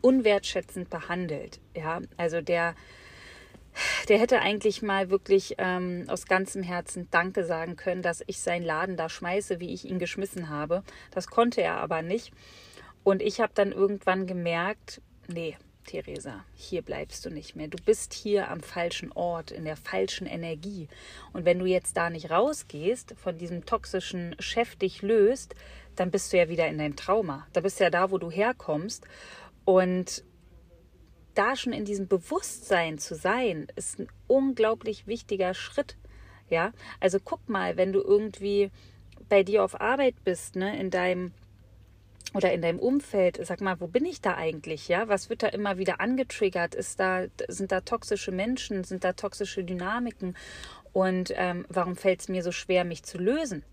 unwertschätzend 0.00 0.90
behandelt. 0.90 1.60
Ja, 1.74 2.00
also 2.16 2.40
der 2.40 2.74
der 4.08 4.18
hätte 4.18 4.40
eigentlich 4.40 4.82
mal 4.82 5.10
wirklich 5.10 5.54
ähm, 5.58 6.04
aus 6.08 6.26
ganzem 6.26 6.62
Herzen 6.62 7.08
Danke 7.10 7.44
sagen 7.44 7.76
können, 7.76 8.02
dass 8.02 8.22
ich 8.26 8.38
seinen 8.40 8.64
Laden 8.64 8.96
da 8.96 9.08
schmeiße, 9.08 9.60
wie 9.60 9.72
ich 9.72 9.84
ihn 9.84 9.98
geschmissen 9.98 10.48
habe. 10.48 10.82
Das 11.10 11.28
konnte 11.28 11.62
er 11.62 11.76
aber 11.76 12.02
nicht. 12.02 12.32
Und 13.04 13.22
ich 13.22 13.40
habe 13.40 13.52
dann 13.54 13.72
irgendwann 13.72 14.26
gemerkt, 14.26 15.00
nee, 15.28 15.56
Theresa, 15.88 16.44
hier 16.54 16.82
bleibst 16.82 17.24
du 17.24 17.30
nicht 17.30 17.56
mehr. 17.56 17.68
Du 17.68 17.78
bist 17.82 18.12
hier 18.12 18.50
am 18.50 18.60
falschen 18.60 19.10
Ort, 19.12 19.50
in 19.50 19.64
der 19.64 19.76
falschen 19.76 20.26
Energie. 20.26 20.86
Und 21.32 21.46
wenn 21.46 21.58
du 21.58 21.64
jetzt 21.64 21.96
da 21.96 22.10
nicht 22.10 22.30
rausgehst, 22.30 23.14
von 23.16 23.38
diesem 23.38 23.64
toxischen 23.64 24.36
Chef 24.38 24.76
dich 24.76 25.00
löst, 25.00 25.54
dann 25.96 26.10
bist 26.10 26.32
du 26.32 26.36
ja 26.36 26.50
wieder 26.50 26.68
in 26.68 26.76
deinem 26.76 26.94
Trauma. 26.94 27.46
Da 27.54 27.62
bist 27.62 27.80
du 27.80 27.84
ja 27.84 27.90
da, 27.90 28.10
wo 28.10 28.18
du 28.18 28.30
herkommst. 28.30 29.06
Und 29.64 30.22
da 31.38 31.56
schon 31.56 31.72
in 31.72 31.84
diesem 31.84 32.08
Bewusstsein 32.08 32.98
zu 32.98 33.14
sein, 33.14 33.68
ist 33.76 34.00
ein 34.00 34.08
unglaublich 34.26 35.06
wichtiger 35.06 35.54
Schritt. 35.54 35.96
Ja, 36.50 36.72
also 37.00 37.18
guck 37.22 37.48
mal, 37.48 37.76
wenn 37.76 37.92
du 37.92 38.00
irgendwie 38.00 38.70
bei 39.28 39.42
dir 39.42 39.62
auf 39.62 39.80
Arbeit 39.80 40.14
bist, 40.24 40.56
ne, 40.56 40.78
in 40.78 40.90
deinem 40.90 41.32
oder 42.34 42.52
in 42.52 42.60
deinem 42.60 42.78
Umfeld, 42.78 43.38
sag 43.42 43.60
mal, 43.60 43.80
wo 43.80 43.86
bin 43.86 44.04
ich 44.04 44.20
da 44.20 44.36
eigentlich? 44.36 44.88
Ja, 44.88 45.08
was 45.08 45.30
wird 45.30 45.42
da 45.42 45.46
immer 45.48 45.78
wieder 45.78 46.00
angetriggert? 46.00 46.74
Ist 46.74 47.00
da, 47.00 47.24
sind 47.48 47.72
da 47.72 47.80
toxische 47.80 48.32
Menschen? 48.32 48.84
Sind 48.84 49.02
da 49.02 49.14
toxische 49.14 49.64
Dynamiken? 49.64 50.36
Und 50.92 51.32
ähm, 51.36 51.64
warum 51.70 51.96
fällt 51.96 52.20
es 52.20 52.28
mir 52.28 52.42
so 52.42 52.52
schwer, 52.52 52.84
mich 52.84 53.02
zu 53.02 53.16
lösen? 53.16 53.64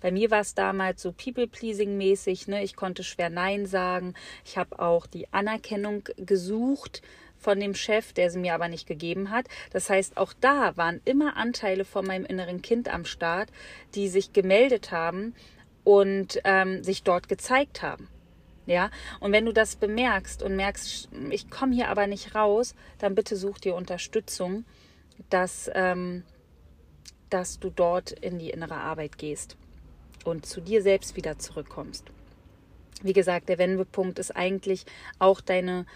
Bei 0.00 0.10
mir 0.10 0.30
war 0.30 0.40
es 0.40 0.54
damals 0.54 1.02
so 1.02 1.12
People-Pleasing-mäßig. 1.12 2.48
Ne? 2.48 2.62
Ich 2.62 2.76
konnte 2.76 3.04
schwer 3.04 3.30
Nein 3.30 3.66
sagen. 3.66 4.14
Ich 4.44 4.58
habe 4.58 4.78
auch 4.78 5.06
die 5.06 5.32
Anerkennung 5.32 6.04
gesucht 6.16 7.02
von 7.44 7.60
dem 7.60 7.74
Chef, 7.74 8.12
der 8.12 8.30
sie 8.30 8.38
mir 8.38 8.54
aber 8.54 8.68
nicht 8.68 8.86
gegeben 8.86 9.30
hat. 9.30 9.46
Das 9.70 9.90
heißt, 9.90 10.16
auch 10.16 10.32
da 10.40 10.76
waren 10.76 11.00
immer 11.04 11.36
Anteile 11.36 11.84
von 11.84 12.06
meinem 12.06 12.24
inneren 12.24 12.62
Kind 12.62 12.92
am 12.92 13.04
Start, 13.04 13.50
die 13.94 14.08
sich 14.08 14.32
gemeldet 14.32 14.90
haben 14.90 15.34
und 15.84 16.40
ähm, 16.44 16.82
sich 16.82 17.02
dort 17.02 17.28
gezeigt 17.28 17.82
haben. 17.82 18.08
Ja, 18.66 18.90
und 19.20 19.32
wenn 19.32 19.44
du 19.44 19.52
das 19.52 19.76
bemerkst 19.76 20.42
und 20.42 20.56
merkst, 20.56 21.10
ich 21.28 21.50
komme 21.50 21.74
hier 21.74 21.90
aber 21.90 22.06
nicht 22.06 22.34
raus, 22.34 22.74
dann 22.98 23.14
bitte 23.14 23.36
such 23.36 23.58
dir 23.58 23.74
Unterstützung, 23.74 24.64
dass, 25.28 25.70
ähm, 25.74 26.24
dass 27.28 27.60
du 27.60 27.68
dort 27.68 28.12
in 28.12 28.38
die 28.38 28.48
innere 28.48 28.76
Arbeit 28.76 29.18
gehst 29.18 29.58
und 30.24 30.46
zu 30.46 30.60
dir 30.60 30.82
selbst 30.82 31.16
wieder 31.16 31.38
zurückkommst. 31.38 32.04
Wie 33.02 33.12
gesagt, 33.12 33.48
der 33.48 33.58
Wendepunkt 33.58 34.18
ist 34.18 34.34
eigentlich 34.34 34.86
auch 35.18 35.40
deine, 35.40 35.86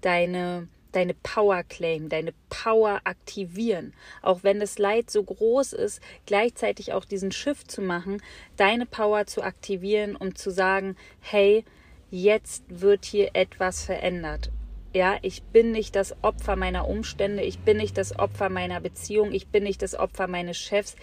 deine, 0.00 0.68
deine 0.92 1.14
Power 1.14 1.62
claim, 1.62 2.08
deine 2.08 2.34
Power 2.50 3.00
aktivieren. 3.04 3.94
Auch 4.22 4.42
wenn 4.42 4.60
das 4.60 4.78
Leid 4.78 5.10
so 5.10 5.22
groß 5.22 5.72
ist, 5.72 6.02
gleichzeitig 6.26 6.92
auch 6.92 7.04
diesen 7.04 7.32
Shift 7.32 7.70
zu 7.70 7.80
machen, 7.80 8.22
deine 8.56 8.86
Power 8.86 9.26
zu 9.26 9.42
aktivieren, 9.42 10.14
um 10.16 10.34
zu 10.34 10.50
sagen, 10.50 10.96
hey, 11.20 11.64
jetzt 12.10 12.64
wird 12.68 13.04
hier 13.04 13.30
etwas 13.34 13.82
verändert. 13.82 14.50
Ja, 14.94 15.18
ich 15.20 15.42
bin 15.42 15.72
nicht 15.72 15.94
das 15.96 16.16
Opfer 16.22 16.56
meiner 16.56 16.88
Umstände, 16.88 17.42
ich 17.42 17.58
bin 17.58 17.76
nicht 17.76 17.98
das 17.98 18.18
Opfer 18.18 18.48
meiner 18.48 18.80
Beziehung, 18.80 19.32
ich 19.32 19.48
bin 19.48 19.64
nicht 19.64 19.82
das 19.82 19.94
Opfer 19.94 20.26
meines 20.26 20.56
Chefs. 20.56 20.96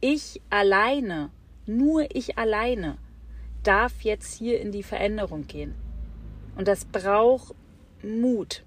Ich 0.00 0.40
alleine, 0.50 1.30
nur 1.66 2.06
ich 2.14 2.38
alleine 2.38 2.98
darf 3.62 4.02
jetzt 4.02 4.38
hier 4.38 4.60
in 4.60 4.72
die 4.72 4.82
Veränderung 4.82 5.46
gehen. 5.46 5.74
Und 6.56 6.68
das 6.68 6.84
braucht 6.84 7.54
Mut. 8.02 8.64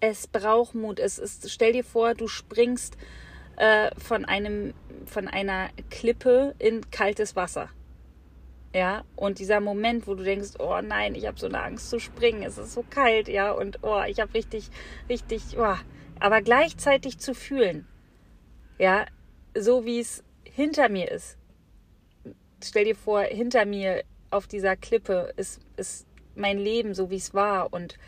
Es 0.00 0.26
braucht 0.26 0.74
Mut. 0.74 0.98
Es 0.98 1.18
ist, 1.18 1.50
stell 1.50 1.72
dir 1.72 1.84
vor, 1.84 2.14
du 2.14 2.28
springst 2.28 2.96
äh, 3.56 3.90
von 3.96 4.24
einem, 4.24 4.74
von 5.06 5.28
einer 5.28 5.68
Klippe 5.90 6.54
in 6.58 6.90
kaltes 6.90 7.36
Wasser. 7.36 7.70
Ja, 8.74 9.04
und 9.16 9.38
dieser 9.38 9.60
Moment, 9.60 10.06
wo 10.06 10.14
du 10.14 10.22
denkst, 10.22 10.58
oh 10.58 10.80
nein, 10.82 11.14
ich 11.14 11.26
habe 11.26 11.38
so 11.38 11.46
eine 11.46 11.62
Angst 11.62 11.88
zu 11.88 11.98
springen, 11.98 12.42
es 12.42 12.58
ist 12.58 12.74
so 12.74 12.84
kalt, 12.88 13.26
ja, 13.26 13.50
und 13.50 13.78
oh, 13.82 14.02
ich 14.06 14.20
habe 14.20 14.34
richtig, 14.34 14.68
richtig, 15.08 15.56
oh, 15.58 15.74
aber 16.20 16.42
gleichzeitig 16.42 17.18
zu 17.18 17.34
fühlen, 17.34 17.86
ja, 18.78 19.06
so 19.56 19.86
wie 19.86 20.00
es 20.00 20.22
hinter 20.44 20.90
mir 20.90 21.10
ist. 21.10 21.37
Stell 22.62 22.84
dir 22.84 22.96
vor, 22.96 23.22
hinter 23.22 23.64
mir 23.64 24.04
auf 24.30 24.46
dieser 24.46 24.76
Klippe 24.76 25.32
ist, 25.36 25.60
ist 25.76 26.06
mein 26.34 26.58
Leben, 26.58 26.94
so 26.94 27.10
wie 27.10 27.16
es 27.16 27.34
war 27.34 27.72
und 27.72 27.98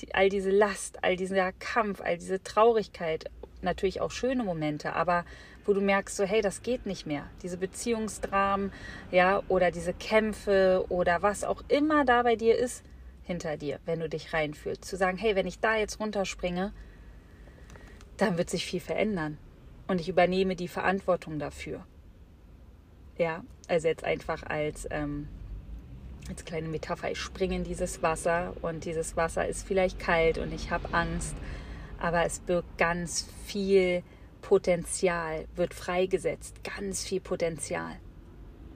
die, 0.00 0.14
all 0.14 0.28
diese 0.28 0.50
Last, 0.50 1.04
all 1.04 1.16
dieser 1.16 1.52
Kampf, 1.52 2.00
all 2.00 2.16
diese 2.16 2.42
Traurigkeit, 2.42 3.30
natürlich 3.62 4.00
auch 4.00 4.10
schöne 4.10 4.42
Momente, 4.42 4.94
aber 4.94 5.24
wo 5.64 5.74
du 5.74 5.80
merkst, 5.80 6.16
so 6.16 6.24
hey, 6.24 6.40
das 6.40 6.62
geht 6.62 6.86
nicht 6.86 7.06
mehr. 7.06 7.28
Diese 7.42 7.58
Beziehungsdramen, 7.58 8.72
ja, 9.10 9.42
oder 9.48 9.70
diese 9.70 9.92
Kämpfe 9.92 10.84
oder 10.88 11.22
was 11.22 11.44
auch 11.44 11.62
immer 11.68 12.04
da 12.04 12.22
bei 12.22 12.36
dir 12.36 12.56
ist, 12.56 12.82
hinter 13.22 13.56
dir, 13.56 13.78
wenn 13.84 14.00
du 14.00 14.08
dich 14.08 14.32
reinfühlst. 14.32 14.84
Zu 14.84 14.96
sagen, 14.96 15.18
hey, 15.18 15.36
wenn 15.36 15.46
ich 15.46 15.60
da 15.60 15.76
jetzt 15.76 16.00
runterspringe, 16.00 16.72
dann 18.16 18.38
wird 18.38 18.50
sich 18.50 18.66
viel 18.66 18.80
verändern. 18.80 19.38
Und 19.86 20.00
ich 20.00 20.08
übernehme 20.08 20.56
die 20.56 20.68
Verantwortung 20.68 21.38
dafür. 21.38 21.84
Ja, 23.20 23.44
also 23.68 23.86
jetzt 23.86 24.02
einfach 24.02 24.44
als, 24.44 24.88
ähm, 24.90 25.28
als 26.30 26.46
kleine 26.46 26.68
Metapher, 26.68 27.10
ich 27.10 27.18
springe 27.18 27.54
in 27.54 27.64
dieses 27.64 28.02
Wasser 28.02 28.54
und 28.62 28.86
dieses 28.86 29.14
Wasser 29.14 29.46
ist 29.46 29.66
vielleicht 29.66 29.98
kalt 29.98 30.38
und 30.38 30.54
ich 30.54 30.70
habe 30.70 30.94
Angst, 30.94 31.36
aber 31.98 32.24
es 32.24 32.38
birgt 32.38 32.78
ganz 32.78 33.28
viel 33.44 34.02
Potenzial 34.40 35.44
wird 35.54 35.74
freigesetzt, 35.74 36.64
ganz 36.64 37.04
viel 37.04 37.20
Potenzial. 37.20 37.96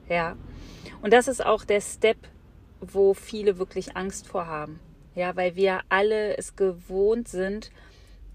Ja. 0.09 0.37
Und 1.01 1.11
das 1.11 1.27
ist 1.27 1.43
auch 1.43 1.65
der 1.65 1.81
Step, 1.81 2.17
wo 2.81 3.15
viele 3.15 3.57
wirklich 3.57 3.97
Angst 3.97 4.27
vor 4.27 4.45
haben. 4.45 4.79
Ja, 5.15 5.35
weil 5.35 5.55
wir 5.55 5.79
alle 5.89 6.37
es 6.37 6.55
gewohnt 6.55 7.29
sind, 7.29 7.71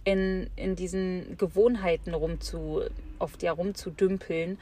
in, 0.03 0.51
in 0.57 0.75
diesen 0.75 1.37
Gewohnheiten 1.39 2.15
rumzu, 2.15 2.83
oft 3.21 3.45
ja 3.45 3.53
rumzudümpeln 3.53 4.59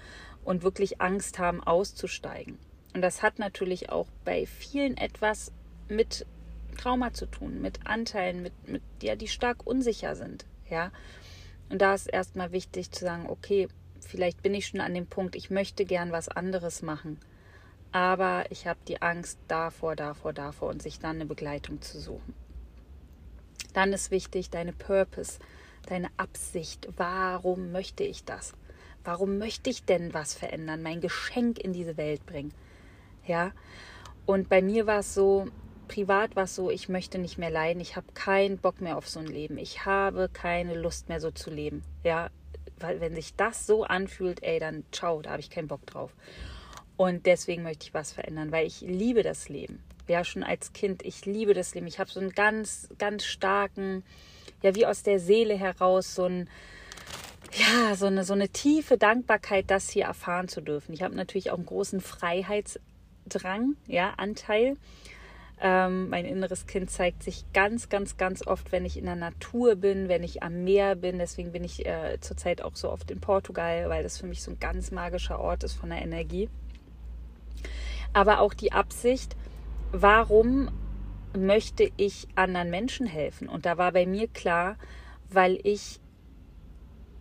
und 0.48 0.62
wirklich 0.62 0.98
Angst 0.98 1.38
haben, 1.38 1.62
auszusteigen. 1.62 2.58
Und 2.94 3.02
das 3.02 3.22
hat 3.22 3.38
natürlich 3.38 3.90
auch 3.90 4.06
bei 4.24 4.46
vielen 4.46 4.96
etwas 4.96 5.52
mit 5.88 6.24
Trauma 6.78 7.12
zu 7.12 7.26
tun, 7.26 7.60
mit 7.60 7.86
Anteilen, 7.86 8.42
mit, 8.42 8.54
mit 8.66 8.82
ja, 9.02 9.14
die 9.14 9.28
stark 9.28 9.66
unsicher 9.66 10.16
sind. 10.16 10.46
Ja. 10.70 10.90
Und 11.68 11.82
da 11.82 11.92
ist 11.92 12.06
erstmal 12.06 12.50
wichtig 12.50 12.90
zu 12.92 13.04
sagen, 13.04 13.26
okay, 13.28 13.68
vielleicht 14.00 14.40
bin 14.40 14.54
ich 14.54 14.68
schon 14.68 14.80
an 14.80 14.94
dem 14.94 15.06
Punkt, 15.06 15.36
ich 15.36 15.50
möchte 15.50 15.84
gern 15.84 16.12
was 16.12 16.30
anderes 16.30 16.80
machen. 16.80 17.20
Aber 17.92 18.46
ich 18.48 18.66
habe 18.66 18.78
die 18.88 19.02
Angst 19.02 19.38
davor, 19.48 19.96
davor, 19.96 20.32
davor 20.32 20.70
und 20.70 20.80
sich 20.80 20.98
dann 20.98 21.16
eine 21.16 21.26
Begleitung 21.26 21.82
zu 21.82 22.00
suchen. 22.00 22.32
Dann 23.74 23.92
ist 23.92 24.10
wichtig 24.10 24.48
deine 24.48 24.72
Purpose, 24.72 25.40
deine 25.86 26.08
Absicht. 26.16 26.88
Warum 26.96 27.70
möchte 27.70 28.02
ich 28.02 28.24
das? 28.24 28.54
Warum 29.04 29.38
möchte 29.38 29.70
ich 29.70 29.84
denn 29.84 30.12
was 30.12 30.34
verändern, 30.34 30.82
mein 30.82 31.00
Geschenk 31.00 31.58
in 31.58 31.72
diese 31.72 31.96
Welt 31.96 32.24
bringen? 32.26 32.52
Ja. 33.26 33.52
Und 34.26 34.48
bei 34.48 34.60
mir 34.60 34.86
war 34.86 35.00
es 35.00 35.14
so, 35.14 35.46
privat 35.88 36.36
war 36.36 36.44
es 36.44 36.54
so, 36.54 36.70
ich 36.70 36.88
möchte 36.88 37.18
nicht 37.18 37.38
mehr 37.38 37.50
leiden, 37.50 37.80
ich 37.80 37.96
habe 37.96 38.06
keinen 38.12 38.58
Bock 38.58 38.80
mehr 38.80 38.96
auf 38.96 39.08
so 39.08 39.20
ein 39.20 39.26
Leben. 39.26 39.58
Ich 39.58 39.86
habe 39.86 40.28
keine 40.32 40.74
Lust 40.74 41.08
mehr 41.08 41.20
so 41.20 41.30
zu 41.30 41.50
leben. 41.50 41.82
Ja, 42.04 42.30
weil 42.78 43.00
wenn 43.00 43.14
sich 43.14 43.34
das 43.34 43.66
so 43.66 43.84
anfühlt, 43.84 44.42
ey, 44.42 44.58
dann 44.58 44.84
ciao, 44.92 45.22
da 45.22 45.30
habe 45.30 45.40
ich 45.40 45.50
keinen 45.50 45.68
Bock 45.68 45.84
drauf. 45.86 46.12
Und 46.96 47.26
deswegen 47.26 47.62
möchte 47.62 47.86
ich 47.86 47.94
was 47.94 48.12
verändern, 48.12 48.52
weil 48.52 48.66
ich 48.66 48.80
liebe 48.80 49.22
das 49.22 49.48
Leben. 49.48 49.82
Ja, 50.08 50.24
schon 50.24 50.42
als 50.42 50.72
Kind, 50.72 51.04
ich 51.04 51.26
liebe 51.26 51.54
das 51.54 51.74
Leben. 51.74 51.86
Ich 51.86 51.98
habe 51.98 52.10
so 52.10 52.20
einen 52.20 52.30
ganz, 52.30 52.88
ganz 52.98 53.24
starken, 53.24 54.04
ja, 54.62 54.74
wie 54.74 54.86
aus 54.86 55.02
der 55.02 55.20
Seele 55.20 55.54
heraus, 55.56 56.14
so 56.14 56.24
ein, 56.24 56.48
ja, 57.52 57.94
so 57.94 58.06
eine, 58.06 58.24
so 58.24 58.34
eine 58.34 58.48
tiefe 58.48 58.98
Dankbarkeit, 58.98 59.70
das 59.70 59.90
hier 59.90 60.04
erfahren 60.04 60.48
zu 60.48 60.60
dürfen. 60.60 60.92
Ich 60.92 61.02
habe 61.02 61.14
natürlich 61.14 61.50
auch 61.50 61.56
einen 61.56 61.66
großen 61.66 62.00
Freiheitsdrang, 62.00 63.76
ja, 63.86 64.14
Anteil. 64.16 64.76
Ähm, 65.60 66.08
mein 66.08 66.24
inneres 66.24 66.66
Kind 66.66 66.90
zeigt 66.90 67.22
sich 67.22 67.44
ganz, 67.52 67.88
ganz, 67.88 68.16
ganz 68.16 68.46
oft, 68.46 68.70
wenn 68.70 68.84
ich 68.84 68.96
in 68.96 69.06
der 69.06 69.16
Natur 69.16 69.74
bin, 69.74 70.08
wenn 70.08 70.22
ich 70.22 70.42
am 70.42 70.62
Meer 70.62 70.94
bin. 70.94 71.18
Deswegen 71.18 71.50
bin 71.50 71.64
ich 71.64 71.84
äh, 71.84 72.18
zurzeit 72.20 72.62
auch 72.62 72.76
so 72.76 72.90
oft 72.90 73.10
in 73.10 73.20
Portugal, 73.20 73.88
weil 73.88 74.04
das 74.04 74.18
für 74.18 74.26
mich 74.26 74.42
so 74.42 74.52
ein 74.52 74.60
ganz 74.60 74.92
magischer 74.92 75.40
Ort 75.40 75.64
ist 75.64 75.74
von 75.74 75.90
der 75.90 76.02
Energie. 76.02 76.48
Aber 78.12 78.40
auch 78.40 78.54
die 78.54 78.72
Absicht, 78.72 79.36
warum 79.90 80.70
möchte 81.36 81.90
ich 81.96 82.28
anderen 82.36 82.70
Menschen 82.70 83.06
helfen? 83.06 83.48
Und 83.48 83.66
da 83.66 83.78
war 83.78 83.92
bei 83.92 84.06
mir 84.06 84.28
klar, 84.28 84.76
weil 85.28 85.58
ich 85.64 86.00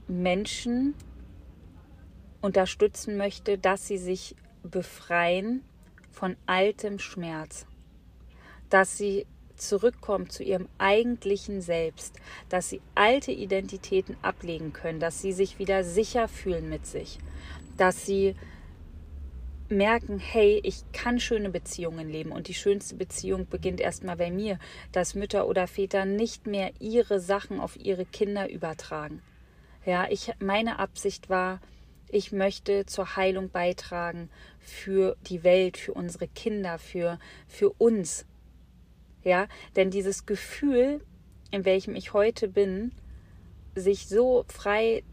Menschen 0.07 0.95
unterstützen 2.41 3.17
möchte, 3.17 3.57
dass 3.57 3.87
sie 3.87 3.97
sich 3.97 4.35
befreien 4.63 5.63
von 6.11 6.35
altem 6.45 6.99
Schmerz. 6.99 7.65
Dass 8.69 8.97
sie 8.97 9.25
zurückkommen 9.55 10.29
zu 10.29 10.43
ihrem 10.43 10.67
eigentlichen 10.77 11.61
Selbst, 11.61 12.15
dass 12.49 12.69
sie 12.69 12.81
alte 12.95 13.31
Identitäten 13.31 14.15
ablegen 14.21 14.71
können, 14.71 14.99
dass 14.99 15.21
sie 15.21 15.31
sich 15.31 15.57
wieder 15.57 15.83
sicher 15.83 16.27
fühlen 16.27 16.69
mit 16.69 16.85
sich, 16.85 17.17
dass 17.75 18.05
sie 18.05 18.35
merken, 19.69 20.19
hey, 20.19 20.61
ich 20.63 20.83
kann 20.93 21.19
schöne 21.19 21.49
Beziehungen 21.49 22.09
leben. 22.09 22.31
Und 22.31 22.47
die 22.47 22.53
schönste 22.53 22.95
Beziehung 22.95 23.47
beginnt 23.47 23.81
erstmal 23.81 24.15
bei 24.15 24.31
mir, 24.31 24.59
dass 24.91 25.15
Mütter 25.15 25.47
oder 25.47 25.67
Väter 25.67 26.05
nicht 26.05 26.47
mehr 26.47 26.71
ihre 26.79 27.19
Sachen 27.19 27.59
auf 27.59 27.77
ihre 27.77 28.05
Kinder 28.05 28.49
übertragen. 28.49 29.21
Ja, 29.87 30.05
ich 30.09 30.33
meine 30.39 30.79
Absicht 30.79 31.29
war, 31.29 31.61
ich 32.09 32.33
möchte 32.33 32.85
zur 32.85 33.15
Heilung 33.15 33.49
beitragen 33.49 34.29
für 34.59 35.15
die 35.29 35.45
Welt, 35.45 35.77
für 35.77 35.93
unsere 35.93 36.27
Kinder, 36.27 36.77
für 36.77 37.19
für 37.47 37.69
uns, 37.69 38.25
ja, 39.23 39.47
denn 39.77 39.89
dieses 39.89 40.25
Gefühl, 40.25 40.99
in 41.51 41.63
welchem 41.63 41.95
ich 41.95 42.11
heute 42.11 42.49
bin, 42.49 42.91
sich 43.75 44.09
so 44.09 44.43
frei 44.49 45.03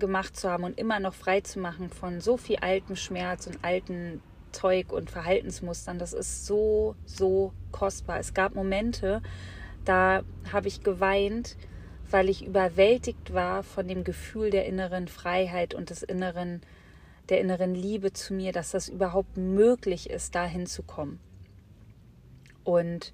gemacht 0.00 0.36
zu 0.36 0.50
haben 0.50 0.64
und 0.64 0.76
immer 0.76 0.98
noch 0.98 1.14
frei 1.14 1.42
zu 1.42 1.60
machen 1.60 1.88
von 1.88 2.20
so 2.20 2.36
viel 2.36 2.56
altem 2.56 2.96
Schmerz 2.96 3.46
und 3.46 3.64
alten 3.64 4.20
Zeug 4.50 4.92
und 4.92 5.08
Verhaltensmustern, 5.08 6.00
das 6.00 6.12
ist 6.12 6.46
so, 6.46 6.96
so 7.04 7.52
kostbar. 7.70 8.18
Es 8.18 8.34
gab 8.34 8.56
Momente, 8.56 9.22
da 9.84 10.24
habe 10.52 10.66
ich 10.66 10.82
geweint, 10.82 11.56
weil 12.10 12.28
ich 12.28 12.44
überwältigt 12.44 13.32
war 13.32 13.62
von 13.62 13.88
dem 13.88 14.04
Gefühl 14.04 14.50
der 14.50 14.66
inneren 14.66 15.08
Freiheit 15.08 15.74
und 15.74 15.90
des 15.90 16.02
inneren, 16.02 16.62
der 17.28 17.40
inneren 17.40 17.74
Liebe 17.74 18.12
zu 18.12 18.34
mir, 18.34 18.52
dass 18.52 18.70
das 18.70 18.88
überhaupt 18.88 19.36
möglich 19.36 20.10
ist, 20.10 20.34
dahin 20.34 20.66
zu 20.66 20.82
kommen. 20.82 21.20
Und 22.64 23.12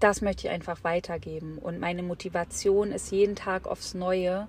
das 0.00 0.20
möchte 0.20 0.46
ich 0.46 0.52
einfach 0.52 0.84
weitergeben. 0.84 1.58
Und 1.58 1.78
meine 1.78 2.02
Motivation 2.02 2.92
ist 2.92 3.10
jeden 3.10 3.36
Tag 3.36 3.66
aufs 3.66 3.94
Neue 3.94 4.48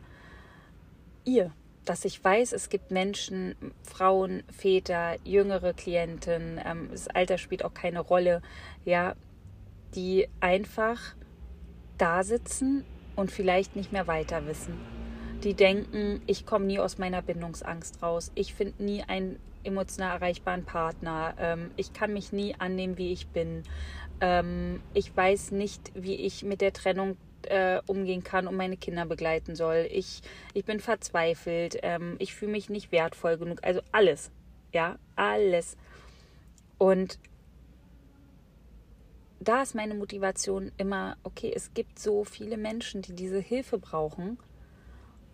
ihr. 1.25 1.51
Dass 1.85 2.05
ich 2.05 2.23
weiß, 2.23 2.53
es 2.53 2.69
gibt 2.69 2.91
Menschen, 2.91 3.55
Frauen, 3.83 4.43
Väter, 4.49 5.17
jüngere 5.25 5.73
Klienten, 5.73 6.59
ähm, 6.63 6.87
das 6.91 7.09
Alter 7.09 7.37
spielt 7.37 7.65
auch 7.65 7.73
keine 7.73 7.99
Rolle, 7.99 8.41
ja, 8.85 9.15
die 9.93 10.29
einfach 10.39 11.15
da 11.97 12.23
sitzen 12.23 12.85
und 13.15 13.31
vielleicht 13.31 13.75
nicht 13.75 13.91
mehr 13.91 14.07
weiter 14.07 14.45
wissen. 14.47 14.79
Die 15.43 15.53
denken, 15.53 16.21
ich 16.25 16.45
komme 16.45 16.65
nie 16.65 16.79
aus 16.79 16.97
meiner 16.97 17.21
Bindungsangst 17.21 18.01
raus, 18.01 18.31
ich 18.35 18.53
finde 18.53 18.83
nie 18.83 19.03
einen 19.03 19.39
emotional 19.63 20.15
erreichbaren 20.15 20.63
Partner, 20.63 21.33
ähm, 21.37 21.71
ich 21.75 21.93
kann 21.93 22.13
mich 22.13 22.31
nie 22.31 22.55
annehmen, 22.57 22.97
wie 22.97 23.11
ich 23.11 23.27
bin, 23.27 23.63
ähm, 24.21 24.81
ich 24.93 25.15
weiß 25.15 25.51
nicht, 25.51 25.91
wie 25.95 26.15
ich 26.15 26.43
mit 26.43 26.61
der 26.61 26.73
Trennung 26.73 27.17
äh, 27.43 27.81
umgehen 27.87 28.23
kann 28.23 28.47
und 28.47 28.55
meine 28.55 28.77
Kinder 28.77 29.05
begleiten 29.05 29.55
soll. 29.55 29.87
Ich, 29.91 30.21
ich 30.53 30.65
bin 30.65 30.79
verzweifelt. 30.79 31.77
Ähm, 31.83 32.15
ich 32.19 32.33
fühle 32.33 32.51
mich 32.51 32.69
nicht 32.69 32.91
wertvoll 32.91 33.37
genug. 33.37 33.59
Also 33.63 33.81
alles. 33.91 34.31
Ja, 34.71 34.97
alles. 35.15 35.77
Und 36.77 37.19
da 39.47 39.61
ist 39.61 39.75
meine 39.75 39.95
Motivation 39.95 40.71
immer, 40.77 41.17
okay, 41.23 41.51
es 41.55 41.73
gibt 41.73 41.99
so 41.99 42.23
viele 42.23 42.57
Menschen, 42.57 43.01
die 43.01 43.13
diese 43.13 43.39
Hilfe 43.39 43.77
brauchen 43.77 44.37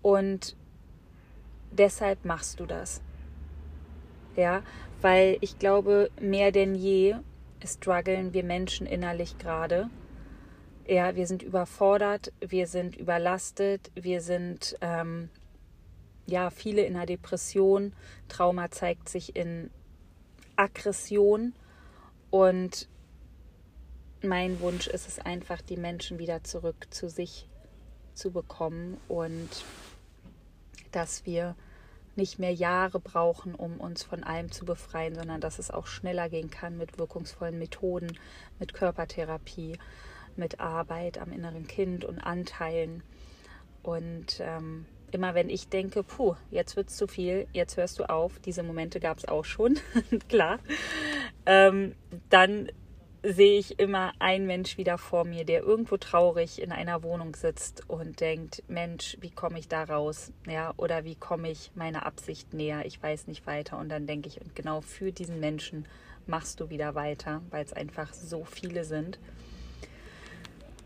und 0.02 0.56
deshalb 1.72 2.26
machst 2.26 2.60
du 2.60 2.66
das. 2.66 3.02
Ja, 4.36 4.64
weil 5.02 5.38
ich 5.42 5.60
glaube, 5.60 6.10
mehr 6.22 6.52
denn 6.52 6.76
je 6.76 7.16
strugglen 7.66 8.34
wir 8.34 8.44
Menschen 8.44 8.88
innerlich 8.88 9.38
gerade. 9.38 9.90
Ja, 10.88 11.16
wir 11.16 11.28
sind 11.28 11.44
überfordert, 11.44 12.32
wir 12.40 12.68
sind 12.68 12.96
überlastet, 12.96 13.92
wir 13.96 14.22
sind 14.22 14.78
ähm, 14.82 15.30
ja 16.26 16.50
viele 16.50 16.84
in 16.84 16.96
einer 16.96 17.06
Depression. 17.06 17.94
Trauma 18.28 18.72
zeigt 18.72 19.10
sich 19.10 19.36
in 19.36 19.70
Aggression 20.56 21.54
und 22.30 22.88
mein 24.22 24.60
Wunsch 24.60 24.88
ist 24.88 25.08
es 25.08 25.20
einfach, 25.20 25.62
die 25.62 25.78
Menschen 25.78 26.20
wieder 26.20 26.44
zurück 26.44 26.88
zu 26.90 27.10
sich 27.10 27.48
zu 28.14 28.32
bekommen 28.32 28.98
und 29.08 29.50
dass 30.92 31.26
wir 31.26 31.56
nicht 32.16 32.38
mehr 32.38 32.54
Jahre 32.54 33.00
brauchen, 33.00 33.56
um 33.56 33.80
uns 33.80 34.04
von 34.04 34.24
allem 34.24 34.52
zu 34.52 34.66
befreien, 34.66 35.16
sondern 35.16 35.40
dass 35.40 35.58
es 35.58 35.72
auch 35.72 35.88
schneller 35.88 36.28
gehen 36.28 36.52
kann 36.52 36.78
mit 36.78 36.98
wirkungsvollen 36.98 37.58
Methoden, 37.58 38.18
mit 38.60 38.74
Körpertherapie, 38.74 39.78
mit 40.36 40.60
Arbeit 40.60 41.18
am 41.18 41.32
inneren 41.32 41.68
Kind 41.68 42.04
und 42.04 42.20
Anteilen. 42.20 43.04
Und 43.84 44.42
ähm, 44.42 44.86
immer 45.12 45.34
wenn 45.34 45.50
ich 45.50 45.70
denke, 45.70 46.04
puh, 46.04 46.36
jetzt 46.52 46.76
wird 46.76 46.90
es 46.90 46.98
zu 46.98 47.08
viel, 47.08 47.48
jetzt 47.54 47.78
hörst 47.78 48.00
du 48.00 48.10
auf, 48.10 48.40
diese 48.40 48.64
Momente 48.64 49.00
gab 49.00 49.18
es 49.18 49.26
auch 49.26 49.46
schon, 49.46 49.80
klar, 50.30 50.60
ähm, 51.46 51.96
dann 52.30 52.70
sehe 53.22 53.60
ich 53.60 53.80
immer 53.80 54.14
einen 54.20 54.48
Mensch 54.48 54.78
wieder 54.78 54.98
vor 54.98 55.26
mir, 55.26 55.44
der 55.44 55.62
irgendwo 55.62 55.98
traurig 55.98 56.62
in 56.62 56.72
einer 56.72 57.04
Wohnung 57.04 57.36
sitzt 57.36 57.84
und 57.90 58.22
denkt, 58.22 58.64
Mensch, 58.68 59.18
wie 59.20 59.32
komme 59.32 59.60
ich 59.60 59.68
da 59.68 59.84
raus? 59.84 60.32
Ja, 60.48 60.74
oder 60.78 61.04
wie 61.04 61.16
komme 61.16 61.52
ich 61.52 61.72
meiner 61.76 62.06
Absicht 62.06 62.54
näher? 62.54 62.86
Ich 62.86 63.02
weiß 63.02 63.28
nicht 63.28 63.46
weiter. 63.46 63.78
Und 63.78 63.90
dann 63.90 64.08
denke 64.08 64.30
ich, 64.30 64.40
und 64.40 64.56
genau 64.56 64.82
für 64.82 65.12
diesen 65.12 65.40
Menschen 65.40 65.86
machst 66.28 66.60
du 66.62 66.70
wieder 66.70 66.96
weiter, 66.96 67.42
weil 67.50 67.66
es 67.66 67.74
einfach 67.74 68.14
so 68.14 68.46
viele 68.46 68.86
sind. 68.86 69.20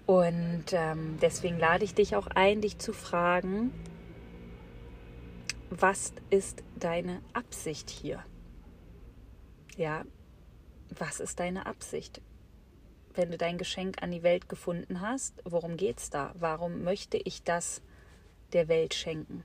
Und 0.06 0.66
ähm, 0.72 1.18
deswegen 1.22 1.60
lade 1.60 1.86
ich 1.86 1.94
dich 1.94 2.16
auch 2.16 2.28
ein, 2.28 2.62
dich 2.62 2.80
zu 2.80 2.94
fragen, 2.94 3.72
was 5.70 6.14
ist 6.30 6.64
deine 6.78 7.22
Absicht 7.34 7.90
hier? 7.90 8.24
Ja, 9.78 10.04
was 11.00 11.20
ist 11.20 11.40
deine 11.40 11.66
Absicht? 11.66 12.22
Wenn 13.14 13.32
du 13.32 13.38
dein 13.38 13.58
Geschenk 13.58 14.02
an 14.02 14.12
die 14.12 14.24
Welt 14.24 14.50
gefunden 14.50 15.02
hast, 15.02 15.42
worum 15.46 15.78
geht 15.78 16.00
es 16.00 16.10
da? 16.10 16.34
Warum 16.40 16.84
möchte 16.84 17.18
ich 17.18 17.44
das 17.44 17.82
der 18.54 18.68
Welt 18.68 18.94
schenken? 18.94 19.44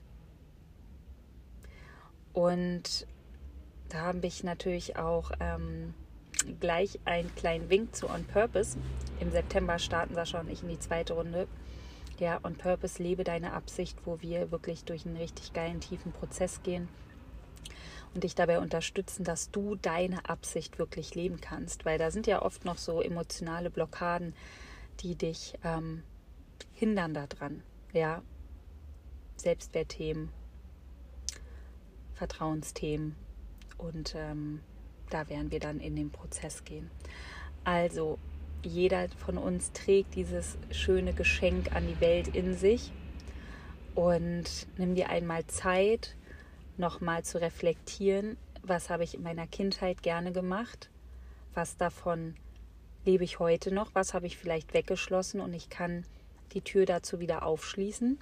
Und 2.33 3.07
da 3.89 4.01
habe 4.01 4.25
ich 4.25 4.43
natürlich 4.43 4.97
auch 4.97 5.31
ähm, 5.39 5.93
gleich 6.59 6.99
einen 7.05 7.33
kleinen 7.35 7.69
Wink 7.69 7.95
zu 7.95 8.09
On 8.09 8.23
Purpose. 8.25 8.77
Im 9.19 9.31
September 9.31 9.77
starten 9.77 10.15
Sascha 10.15 10.39
und 10.39 10.49
ich 10.49 10.63
in 10.63 10.69
die 10.69 10.79
zweite 10.79 11.13
Runde. 11.13 11.47
Ja, 12.19 12.39
On 12.43 12.55
Purpose, 12.55 13.01
lebe 13.01 13.23
deine 13.23 13.53
Absicht, 13.53 13.97
wo 14.05 14.19
wir 14.21 14.51
wirklich 14.51 14.83
durch 14.83 15.05
einen 15.05 15.17
richtig 15.17 15.53
geilen, 15.53 15.79
tiefen 15.79 16.11
Prozess 16.11 16.63
gehen 16.63 16.87
und 18.13 18.23
dich 18.23 18.35
dabei 18.35 18.59
unterstützen, 18.59 19.23
dass 19.23 19.51
du 19.51 19.75
deine 19.75 20.27
Absicht 20.29 20.79
wirklich 20.79 21.15
leben 21.15 21.39
kannst. 21.41 21.85
Weil 21.85 21.97
da 21.97 22.11
sind 22.11 22.27
ja 22.27 22.41
oft 22.41 22.65
noch 22.65 22.77
so 22.77 23.01
emotionale 23.01 23.69
Blockaden, 23.69 24.33
die 25.01 25.15
dich 25.15 25.53
ähm, 25.63 26.03
hindern 26.73 27.13
daran. 27.13 27.63
Ja, 27.93 28.21
Selbstwertthemen, 29.35 30.29
Vertrauensthemen 32.13 33.15
und 33.77 34.13
ähm, 34.15 34.59
da 35.09 35.29
werden 35.29 35.51
wir 35.51 35.59
dann 35.59 35.79
in 35.79 35.95
den 35.95 36.11
Prozess 36.11 36.65
gehen. 36.65 36.91
Also 37.63 38.19
jeder 38.63 39.07
von 39.09 39.37
uns 39.37 39.71
trägt 39.71 40.15
dieses 40.15 40.57
schöne 40.71 41.13
Geschenk 41.13 41.73
an 41.73 41.87
die 41.87 41.99
Welt 42.01 42.27
in 42.35 42.53
sich 42.53 42.91
und 43.95 44.67
nimm 44.77 44.95
dir 44.95 45.09
einmal 45.09 45.45
Zeit, 45.47 46.15
nochmal 46.79 47.23
zu 47.23 47.39
reflektieren, 47.39 48.37
was 48.63 48.89
habe 48.89 49.03
ich 49.03 49.15
in 49.15 49.23
meiner 49.23 49.47
Kindheit 49.47 50.01
gerne 50.01 50.31
gemacht, 50.31 50.89
was 51.53 51.77
davon 51.77 52.35
lebe 53.05 53.23
ich 53.23 53.39
heute 53.39 53.73
noch, 53.73 53.93
was 53.93 54.13
habe 54.13 54.27
ich 54.27 54.37
vielleicht 54.37 54.73
weggeschlossen 54.73 55.41
und 55.41 55.53
ich 55.53 55.69
kann 55.69 56.05
die 56.53 56.61
Tür 56.61 56.85
dazu 56.85 57.19
wieder 57.19 57.43
aufschließen. 57.43 58.17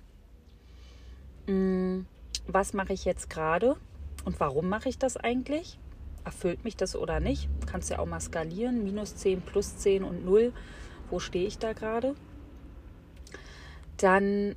Mm, 1.47 2.01
was 2.47 2.73
mache 2.73 2.93
ich 2.93 3.05
jetzt 3.05 3.29
gerade 3.29 3.75
und 4.25 4.39
warum 4.39 4.69
mache 4.69 4.89
ich 4.89 4.97
das 4.97 5.17
eigentlich? 5.17 5.79
Erfüllt 6.23 6.63
mich 6.63 6.75
das 6.75 6.95
oder 6.95 7.19
nicht? 7.19 7.47
Kannst 7.65 7.89
ja 7.89 7.99
auch 7.99 8.05
mal 8.05 8.19
skalieren, 8.19 8.83
minus 8.83 9.15
10, 9.15 9.41
plus 9.41 9.77
10 9.77 10.03
und 10.03 10.25
0. 10.25 10.51
Wo 11.09 11.19
stehe 11.19 11.47
ich 11.47 11.57
da 11.57 11.71
gerade? 11.71 12.15
Dann 13.95 14.55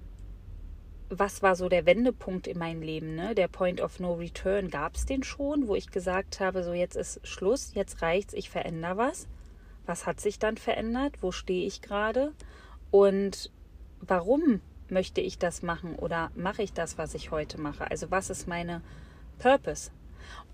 was 1.10 1.42
war 1.42 1.56
so 1.56 1.68
der 1.68 1.86
Wendepunkt 1.86 2.46
in 2.46 2.58
meinem 2.58 2.82
Leben, 2.82 3.16
ne? 3.16 3.34
Der 3.34 3.48
Point 3.48 3.80
of 3.80 3.98
No 3.98 4.14
Return, 4.14 4.70
gab 4.70 4.94
es 4.94 5.06
den 5.06 5.24
schon, 5.24 5.66
wo 5.66 5.74
ich 5.74 5.90
gesagt 5.90 6.38
habe, 6.38 6.62
so 6.62 6.72
jetzt 6.72 6.96
ist 6.96 7.20
Schluss, 7.26 7.72
jetzt 7.74 8.00
reicht's, 8.00 8.32
ich 8.32 8.48
verändere 8.48 8.96
was. 8.96 9.26
Was 9.86 10.06
hat 10.06 10.20
sich 10.20 10.38
dann 10.38 10.56
verändert? 10.56 11.16
Wo 11.20 11.32
stehe 11.32 11.66
ich 11.66 11.82
gerade? 11.82 12.32
Und 12.92 13.50
warum 14.00 14.60
möchte 14.88 15.20
ich 15.20 15.38
das 15.38 15.62
machen 15.62 15.96
oder 15.96 16.30
mache 16.36 16.62
ich 16.62 16.72
das, 16.72 16.96
was 16.96 17.14
ich 17.14 17.32
heute 17.32 17.60
mache? 17.60 17.90
Also 17.90 18.10
was 18.10 18.30
ist 18.30 18.46
meine 18.46 18.80
Purpose? 19.38 19.90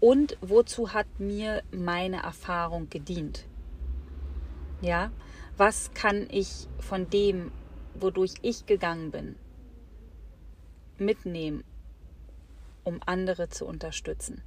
Und 0.00 0.38
wozu 0.40 0.94
hat 0.94 1.06
mir 1.18 1.62
meine 1.70 2.22
Erfahrung 2.22 2.88
gedient? 2.88 3.44
Ja, 4.80 5.10
was 5.56 5.92
kann 5.92 6.28
ich 6.30 6.68
von 6.78 7.10
dem, 7.10 7.50
wodurch 7.94 8.34
ich 8.42 8.66
gegangen 8.66 9.10
bin, 9.10 9.36
mitnehmen, 11.00 11.64
um 12.84 13.00
andere 13.04 13.48
zu 13.48 13.66
unterstützen. 13.66 14.42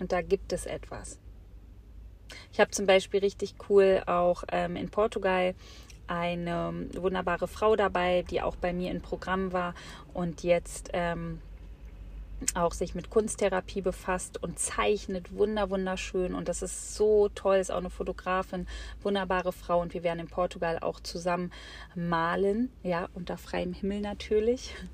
Und 0.00 0.12
da 0.12 0.22
gibt 0.22 0.52
es 0.52 0.66
etwas. 0.66 1.18
Ich 2.52 2.60
habe 2.60 2.70
zum 2.70 2.86
Beispiel 2.86 3.20
richtig 3.20 3.54
cool 3.68 4.02
auch 4.06 4.44
ähm, 4.50 4.76
in 4.76 4.88
Portugal 4.88 5.54
eine 6.06 6.88
wunderbare 6.94 7.48
Frau 7.48 7.76
dabei, 7.76 8.22
die 8.22 8.42
auch 8.42 8.56
bei 8.56 8.72
mir 8.72 8.90
im 8.90 9.00
Programm 9.00 9.52
war 9.52 9.74
und 10.12 10.42
jetzt 10.42 10.90
ähm, 10.92 11.40
auch 12.54 12.72
sich 12.72 12.94
mit 12.94 13.10
Kunsttherapie 13.10 13.80
befasst 13.80 14.42
und 14.42 14.58
zeichnet 14.58 15.34
wunder 15.34 15.70
wunderschön 15.70 16.34
und 16.34 16.48
das 16.48 16.62
ist 16.62 16.94
so 16.94 17.28
toll, 17.34 17.56
ist 17.56 17.70
auch 17.70 17.78
eine 17.78 17.90
Fotografin, 17.90 18.66
wunderbare 19.02 19.52
Frau 19.52 19.80
und 19.80 19.94
wir 19.94 20.02
werden 20.02 20.20
in 20.20 20.28
Portugal 20.28 20.78
auch 20.80 21.00
zusammen 21.00 21.52
malen, 21.94 22.70
ja, 22.82 23.08
unter 23.14 23.36
freiem 23.36 23.72
Himmel 23.72 24.00
natürlich. 24.00 24.74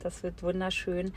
Das 0.00 0.22
wird 0.22 0.42
wunderschön 0.42 1.12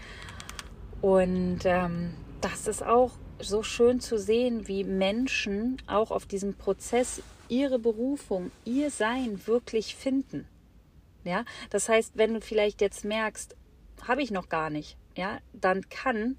und 1.02 1.60
ähm, 1.64 2.14
das 2.42 2.68
ist 2.68 2.84
auch 2.84 3.12
so 3.40 3.64
schön 3.64 4.00
zu 4.00 4.18
sehen, 4.18 4.68
wie 4.68 4.84
Menschen 4.84 5.82
auch 5.88 6.12
auf 6.12 6.26
diesem 6.26 6.54
Prozess 6.56 7.22
ihre 7.50 7.80
Berufung, 7.80 8.52
ihr 8.66 8.90
Sein 8.90 9.46
wirklich 9.48 9.96
finden. 9.96 10.48
Ja, 11.24 11.46
das 11.70 11.88
heißt, 11.88 12.14
wenn 12.16 12.34
du 12.34 12.42
vielleicht 12.42 12.82
jetzt 12.82 13.06
merkst, 13.06 13.56
habe 14.08 14.22
ich 14.22 14.32
noch 14.32 14.50
gar 14.50 14.70
nicht, 14.70 14.98
ja, 15.16 15.40
dann 15.54 15.88
kann 15.90 16.38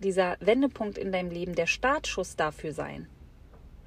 dieser 0.00 0.36
Wendepunkt 0.40 0.98
in 0.98 1.12
deinem 1.12 1.30
Leben 1.30 1.54
der 1.54 1.66
Startschuss 1.66 2.36
dafür 2.36 2.72
sein. 2.72 3.08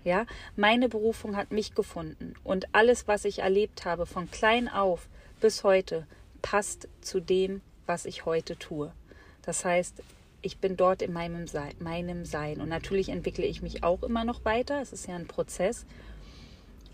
Ja, 0.03 0.25
meine 0.55 0.87
Berufung 0.87 1.35
hat 1.35 1.51
mich 1.51 1.75
gefunden 1.75 2.33
und 2.43 2.73
alles, 2.73 3.07
was 3.07 3.25
ich 3.25 3.39
erlebt 3.39 3.83
habe, 3.83 4.05
von 4.05 4.31
klein 4.31 4.69
auf 4.69 5.09
bis 5.41 5.63
heute, 5.63 6.07
passt 6.41 6.87
zu 7.01 7.19
dem, 7.19 7.61
was 7.85 8.05
ich 8.05 8.25
heute 8.25 8.57
tue. 8.57 8.93
Das 9.41 9.65
heißt, 9.65 10.01
ich 10.41 10.59
bin 10.59 10.77
dort 10.77 11.01
in 11.01 11.13
meinem 11.13 11.47
Sein, 11.47 11.73
meinem 11.79 12.25
Sein. 12.25 12.61
Und 12.61 12.69
natürlich 12.69 13.09
entwickle 13.09 13.45
ich 13.45 13.61
mich 13.61 13.83
auch 13.83 14.03
immer 14.03 14.23
noch 14.23 14.45
weiter. 14.45 14.81
Es 14.81 14.93
ist 14.93 15.07
ja 15.07 15.15
ein 15.15 15.27
Prozess. 15.27 15.85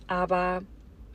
Aber 0.08 0.64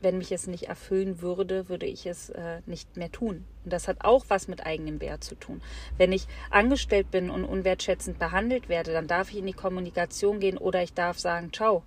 wenn 0.01 0.17
mich 0.17 0.31
es 0.31 0.47
nicht 0.47 0.67
erfüllen 0.69 1.21
würde, 1.21 1.69
würde 1.69 1.85
ich 1.85 2.05
es 2.05 2.29
äh, 2.29 2.61
nicht 2.65 2.95
mehr 2.95 3.11
tun. 3.11 3.45
Und 3.63 3.73
das 3.73 3.87
hat 3.87 3.97
auch 4.01 4.25
was 4.29 4.47
mit 4.47 4.65
eigenem 4.65 5.01
Wert 5.01 5.23
zu 5.23 5.35
tun. 5.35 5.61
Wenn 5.97 6.11
ich 6.11 6.27
angestellt 6.49 7.11
bin 7.11 7.29
und 7.29 7.43
unwertschätzend 7.43 8.19
behandelt 8.19 8.69
werde, 8.69 8.93
dann 8.93 9.07
darf 9.07 9.31
ich 9.31 9.37
in 9.37 9.45
die 9.45 9.53
Kommunikation 9.53 10.39
gehen 10.39 10.57
oder 10.57 10.81
ich 10.83 10.93
darf 10.93 11.19
sagen, 11.19 11.51
ciao. 11.53 11.83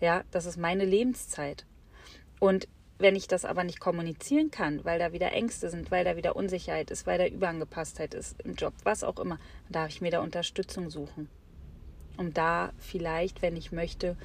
Ja, 0.00 0.24
das 0.30 0.46
ist 0.46 0.56
meine 0.56 0.84
Lebenszeit. 0.84 1.64
Und 2.40 2.68
wenn 2.98 3.16
ich 3.16 3.26
das 3.26 3.44
aber 3.44 3.64
nicht 3.64 3.80
kommunizieren 3.80 4.50
kann, 4.50 4.84
weil 4.84 4.98
da 4.98 5.12
wieder 5.12 5.32
Ängste 5.32 5.68
sind, 5.70 5.90
weil 5.90 6.04
da 6.04 6.16
wieder 6.16 6.36
Unsicherheit 6.36 6.90
ist, 6.90 7.06
weil 7.06 7.18
da 7.18 7.26
Überangepasstheit 7.26 8.14
ist 8.14 8.40
im 8.42 8.54
Job, 8.54 8.74
was 8.84 9.04
auch 9.04 9.18
immer, 9.18 9.38
darf 9.68 9.88
ich 9.88 10.00
mir 10.00 10.10
da 10.10 10.20
Unterstützung 10.20 10.88
suchen. 10.90 11.28
Um 12.16 12.32
da 12.32 12.72
vielleicht, 12.78 13.42
wenn 13.42 13.56
ich 13.56 13.72
möchte, 13.72 14.16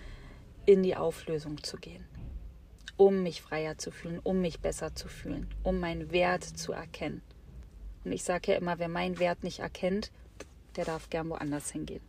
in 0.65 0.83
die 0.83 0.95
Auflösung 0.95 1.63
zu 1.63 1.77
gehen, 1.77 2.05
um 2.97 3.23
mich 3.23 3.41
freier 3.41 3.77
zu 3.77 3.91
fühlen, 3.91 4.19
um 4.23 4.41
mich 4.41 4.59
besser 4.59 4.93
zu 4.95 5.07
fühlen, 5.07 5.47
um 5.63 5.79
meinen 5.79 6.11
Wert 6.11 6.43
zu 6.43 6.73
erkennen. 6.73 7.21
Und 8.03 8.11
ich 8.11 8.23
sage 8.23 8.51
ja 8.51 8.57
immer, 8.57 8.79
wer 8.79 8.89
meinen 8.89 9.19
Wert 9.19 9.43
nicht 9.43 9.59
erkennt, 9.59 10.11
der 10.75 10.85
darf 10.85 11.09
gern 11.09 11.29
woanders 11.29 11.71
hingehen. 11.71 12.01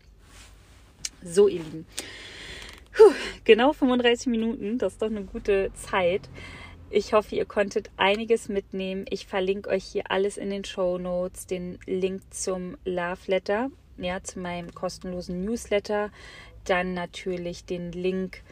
So, 1.22 1.48
ihr 1.48 1.62
Lieben. 1.62 1.86
Puh, 2.92 3.12
genau 3.44 3.72
35 3.72 4.28
Minuten, 4.28 4.78
das 4.78 4.94
ist 4.94 5.02
doch 5.02 5.10
eine 5.10 5.24
gute 5.24 5.70
Zeit. 5.74 6.28
Ich 6.90 7.12
hoffe, 7.12 7.36
ihr 7.36 7.44
konntet 7.44 7.90
einiges 7.96 8.48
mitnehmen. 8.48 9.04
Ich 9.10 9.26
verlinke 9.26 9.68
euch 9.70 9.84
hier 9.84 10.10
alles 10.10 10.38
in 10.38 10.50
den 10.50 10.64
Show 10.64 10.96
Notes, 10.98 11.46
den 11.46 11.78
Link 11.84 12.22
zum 12.30 12.78
Love 12.84 13.20
Letter, 13.26 13.70
ja, 13.98 14.22
zu 14.22 14.38
meinem 14.38 14.74
kostenlosen 14.74 15.44
Newsletter, 15.44 16.10
dann 16.64 16.94
natürlich 16.94 17.64
den 17.64 17.92
Link 17.92 18.42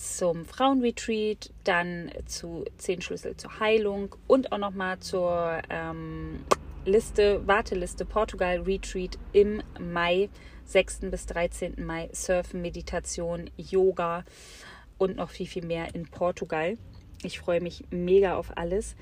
zum 0.00 0.46
Frauenretreat, 0.46 1.50
dann 1.64 2.10
zu 2.24 2.64
10 2.78 3.02
Schlüssel 3.02 3.36
zur 3.36 3.60
Heilung 3.60 4.16
und 4.26 4.50
auch 4.50 4.58
nochmal 4.58 4.98
zur 4.98 5.60
ähm, 5.68 6.40
Liste, 6.86 7.46
Warteliste 7.46 8.06
Portugal 8.06 8.60
Retreat 8.60 9.18
im 9.34 9.62
Mai, 9.78 10.30
6. 10.64 11.00
bis 11.10 11.26
13. 11.26 11.84
Mai, 11.84 12.08
Surfen, 12.14 12.62
Meditation, 12.62 13.50
Yoga 13.58 14.24
und 14.96 15.16
noch 15.16 15.28
viel, 15.28 15.46
viel 15.46 15.66
mehr 15.66 15.94
in 15.94 16.06
Portugal. 16.06 16.78
Ich 17.22 17.38
freue 17.38 17.60
mich 17.60 17.84
mega 17.90 18.36
auf 18.36 18.56
alles 18.56 18.96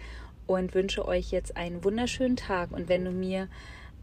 und 0.48 0.74
wünsche 0.74 1.06
euch 1.06 1.30
jetzt 1.30 1.56
einen 1.56 1.84
wunderschönen 1.84 2.36
Tag. 2.36 2.72
Und 2.72 2.88
wenn 2.88 3.04
du 3.04 3.12
mir 3.12 3.48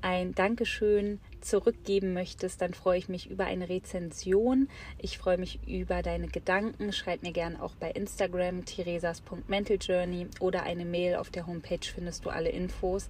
ein 0.02 0.34
Dankeschön 0.34 1.20
zurückgeben 1.46 2.14
möchtest, 2.14 2.62
dann 2.62 2.74
freue 2.74 2.98
ich 2.98 3.10
mich 3.10 3.30
über 3.30 3.46
eine 3.46 3.70
Rezension. 3.70 4.68
Ich 4.98 5.18
freue 5.18 5.38
mich 5.38 5.60
über 5.68 6.02
deine 6.02 6.28
Gedanken. 6.28 6.92
Schreib 6.92 7.24
mir 7.24 7.32
gerne 7.32 7.62
auch 7.62 7.76
bei 7.76 7.92
Instagram 7.92 8.66
theresas.mentaljourney 8.66 10.28
oder 10.40 10.64
eine 10.64 10.86
Mail 10.86 11.16
auf 11.16 11.30
der 11.30 11.48
Homepage 11.48 11.80
findest 11.82 12.26
du 12.26 12.30
alle 12.30 12.50
Infos. 12.50 13.08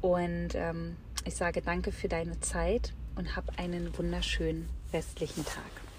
Und 0.00 0.54
ähm, 0.54 0.96
ich 1.24 1.34
sage 1.34 1.62
danke 1.62 1.92
für 1.92 2.08
deine 2.08 2.40
Zeit 2.40 2.94
und 3.16 3.36
hab 3.36 3.58
einen 3.58 3.96
wunderschönen 3.96 4.68
restlichen 4.92 5.44
Tag. 5.44 5.89